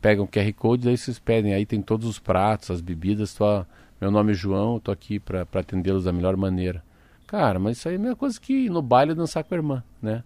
[0.00, 3.64] pegam o QR Code, daí vocês pedem, aí tem todos os pratos, as bebidas, tô,
[4.00, 6.82] meu nome é João, eu tô aqui para atendê-los da melhor maneira.
[7.26, 9.84] Cara, mas isso aí é a mesma coisa que no baile dançar com a irmã,
[10.02, 10.24] né?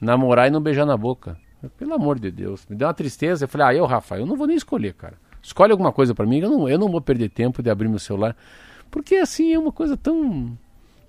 [0.00, 1.36] Namorar e não beijar na boca.
[1.78, 3.44] Pelo amor de Deus, me deu uma tristeza.
[3.44, 5.14] Eu falei, ah, eu, Rafa, eu não vou nem escolher, cara.
[5.42, 7.98] Escolhe alguma coisa para mim, eu não, eu não vou perder tempo de abrir meu
[7.98, 8.36] celular.
[8.90, 10.56] Porque assim é uma coisa tão.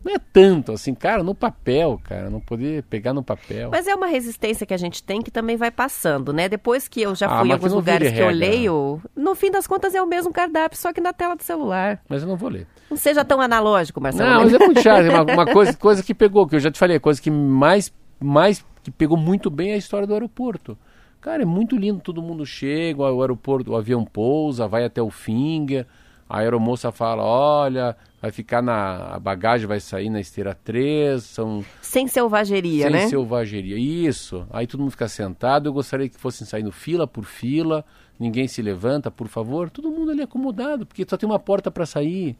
[0.05, 3.71] Não é tanto assim, cara, no papel, cara, não poder pegar no papel.
[3.71, 6.47] Mas é uma resistência que a gente tem que também vai passando, né?
[6.47, 9.65] Depois que eu já ah, fui em alguns lugares que eu leio, no fim das
[9.65, 11.99] contas é o mesmo cardápio, só que na tela do celular.
[12.07, 12.67] Mas eu não vou ler.
[12.87, 14.29] Não seja tão analógico, Marcelo.
[14.29, 15.09] Não, mas é muito chato.
[15.09, 18.63] uma, uma coisa, coisa que pegou, que eu já te falei, coisa que mais, mais
[18.83, 20.77] que pegou muito bem é a história do aeroporto.
[21.19, 25.09] Cara, é muito lindo, todo mundo chega, o aeroporto, o avião pousa, vai até o
[25.09, 25.87] Finger,
[26.29, 29.13] a aeromoça fala, olha, vai ficar na.
[29.15, 31.63] A bagagem vai sair na esteira 3, são.
[31.79, 32.99] Sem selvageria, sem né?
[33.01, 34.47] Sem selvageria, isso.
[34.49, 37.85] Aí todo mundo fica sentado, eu gostaria que fossem saindo fila por fila,
[38.19, 41.85] ninguém se levanta, por favor, todo mundo ali acomodado, porque só tem uma porta para
[41.85, 42.35] sair,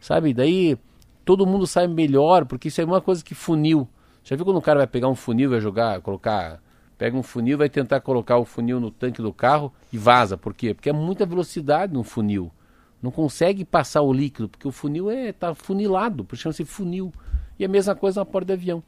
[0.00, 0.34] sabe?
[0.34, 0.76] Daí
[1.24, 3.88] todo mundo sai melhor, porque isso é uma coisa que funil.
[4.22, 6.60] Já viu quando o cara vai pegar um funil, vai jogar, colocar
[6.98, 10.36] pega um funil, vai tentar colocar o funil no tanque do carro e vaza.
[10.36, 10.74] Por quê?
[10.74, 12.52] Porque é muita velocidade no funil.
[13.02, 17.12] Não consegue passar o líquido, porque o funil é tá funilado, por chama-se funil.
[17.58, 18.82] E a mesma coisa na porta do avião.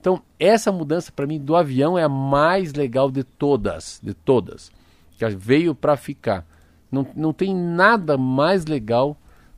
[0.00, 4.70] Então, essa mudança para mim do avião é a mais legal de todas, de todas.
[5.18, 6.46] Que veio para ficar.
[6.90, 9.16] Não, não tem nada mais legal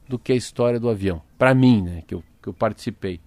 [0.09, 1.21] do que a história do avião.
[1.37, 3.21] Para mim, né, que eu, que eu participei.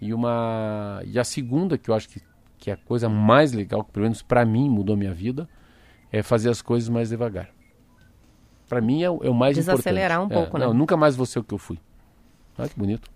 [0.00, 2.20] E uma e a segunda que eu acho que
[2.64, 5.46] que é a coisa mais legal, que pelo menos para mim mudou minha vida,
[6.10, 7.50] é fazer as coisas mais devagar.
[8.74, 10.36] Para mim é, é, o mais Desacelerar importante.
[10.36, 10.66] um pouco, é, né?
[10.66, 11.78] Não, nunca mais vou ser o que eu fui.
[12.58, 13.08] Olha que bonito.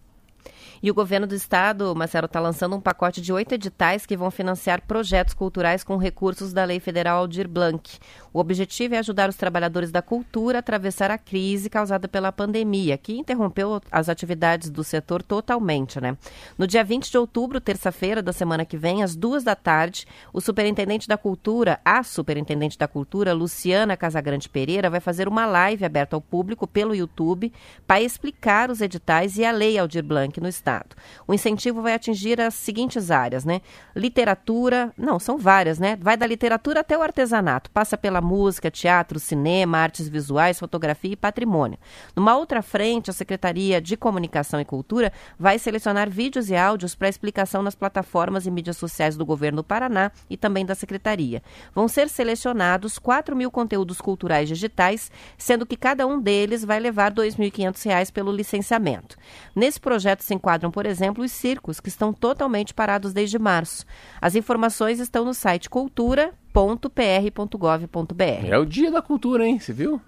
[0.82, 4.30] E o governo do estado, Marcelo, está lançando um pacote de oito editais que vão
[4.30, 7.98] financiar projetos culturais com recursos da Lei Federal Aldir Blanc.
[8.32, 12.96] O objetivo é ajudar os trabalhadores da cultura a atravessar a crise causada pela pandemia,
[12.96, 16.16] que interrompeu as atividades do setor totalmente, né?
[16.56, 20.40] No dia 20 de outubro, terça-feira da semana que vem, às duas da tarde, o
[20.40, 26.14] superintendente da cultura, a superintendente da cultura, Luciana Casagrande Pereira, vai fazer uma live aberta
[26.14, 27.52] ao público pelo YouTube
[27.86, 30.67] para explicar os editais e a Lei Aldir Blanc no estado.
[30.68, 30.96] Estado.
[31.26, 33.62] O incentivo vai atingir as seguintes áreas, né?
[33.96, 35.96] Literatura, não, são várias, né?
[36.00, 41.16] Vai da literatura até o artesanato, passa pela música, teatro, cinema, artes visuais, fotografia e
[41.16, 41.78] patrimônio.
[42.14, 47.08] Numa outra frente, a Secretaria de Comunicação e Cultura vai selecionar vídeos e áudios para
[47.08, 51.42] explicação nas plataformas e mídias sociais do governo do Paraná e também da Secretaria.
[51.74, 57.10] Vão ser selecionados 4 mil conteúdos culturais digitais, sendo que cada um deles vai levar
[57.10, 59.16] R$ 2.500 pelo licenciamento.
[59.54, 63.86] Nesse projeto se enquadra enquadram, por exemplo, os circos, que estão totalmente parados desde março.
[64.20, 68.46] As informações estão no site cultura.pr.gov.br.
[68.46, 69.58] É o dia da cultura, hein?
[69.58, 70.00] Você viu?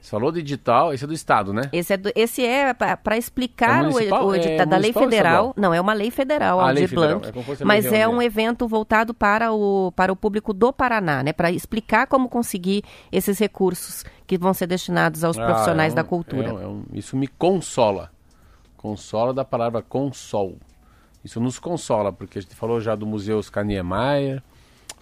[0.00, 1.70] Você falou do digital, esse é do Estado, né?
[1.72, 4.00] Esse é, esse é para explicar é o, o
[4.34, 5.54] edital é da lei federal.
[5.56, 7.28] Não, é uma lei federal, ah, Aldir Blanc.
[7.28, 11.32] É mas é um evento voltado para o, para o público do Paraná, né?
[11.32, 12.82] Para explicar como conseguir
[13.12, 16.48] esses recursos que vão ser destinados aos ah, profissionais é um, da cultura.
[16.48, 18.10] É um, isso me consola.
[18.82, 20.58] Consola da palavra consol.
[21.24, 24.42] Isso nos consola, porque a gente falou já do Museu Oscar Niemeyer,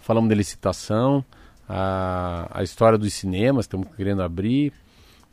[0.02, 1.24] falamos de licitação,
[1.66, 4.74] a, a história dos cinemas, estamos querendo abrir.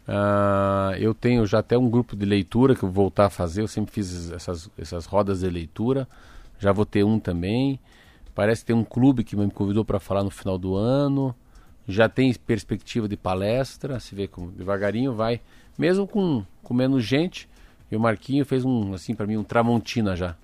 [0.07, 3.61] Uh, eu tenho já até um grupo de leitura que eu vou voltar a fazer.
[3.61, 6.07] Eu sempre fiz essas, essas rodas de leitura.
[6.57, 7.77] Já vou ter um também.
[8.33, 11.35] Parece ter um clube que me convidou para falar no final do ano.
[11.85, 13.99] Já tem perspectiva de palestra.
[13.99, 15.41] Se vê como devagarinho vai.
[15.77, 17.49] Mesmo com, com menos gente.
[17.91, 20.35] E o Marquinho fez um, assim, para mim, um Tramontina já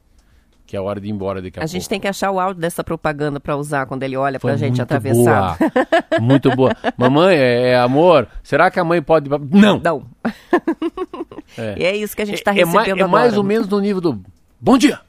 [0.66, 1.66] que é a hora de ir embora daqui a, a pouco.
[1.66, 4.54] A gente tem que achar o áudio dessa propaganda para usar quando ele olha para
[4.54, 5.58] a gente atravessar.
[5.58, 5.72] Boa.
[6.20, 6.76] muito boa.
[6.98, 9.30] Mamãe, é, é, amor, será que a mãe pode...
[9.30, 9.80] Não!
[9.80, 10.06] Não.
[11.56, 11.76] É.
[11.78, 13.68] E é isso que a gente está é, é recebendo é, é mais ou menos
[13.68, 14.24] no nível do...
[14.60, 15.00] Bom dia!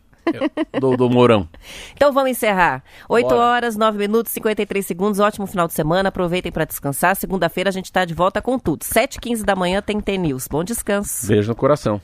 [0.79, 1.49] do, do Mourão.
[1.95, 2.83] Então vamos encerrar.
[3.09, 3.41] 8 Bora.
[3.41, 5.21] horas, 9 minutos, 53 segundos.
[5.21, 6.11] Ótimo final de semana.
[6.11, 7.17] Aproveitem para descansar.
[7.17, 8.85] Segunda-feira a gente está de volta com tudo.
[8.85, 10.49] 7h15 da manhã tem T-News.
[10.49, 11.27] Bom descanso.
[11.27, 12.01] Beijo no coração.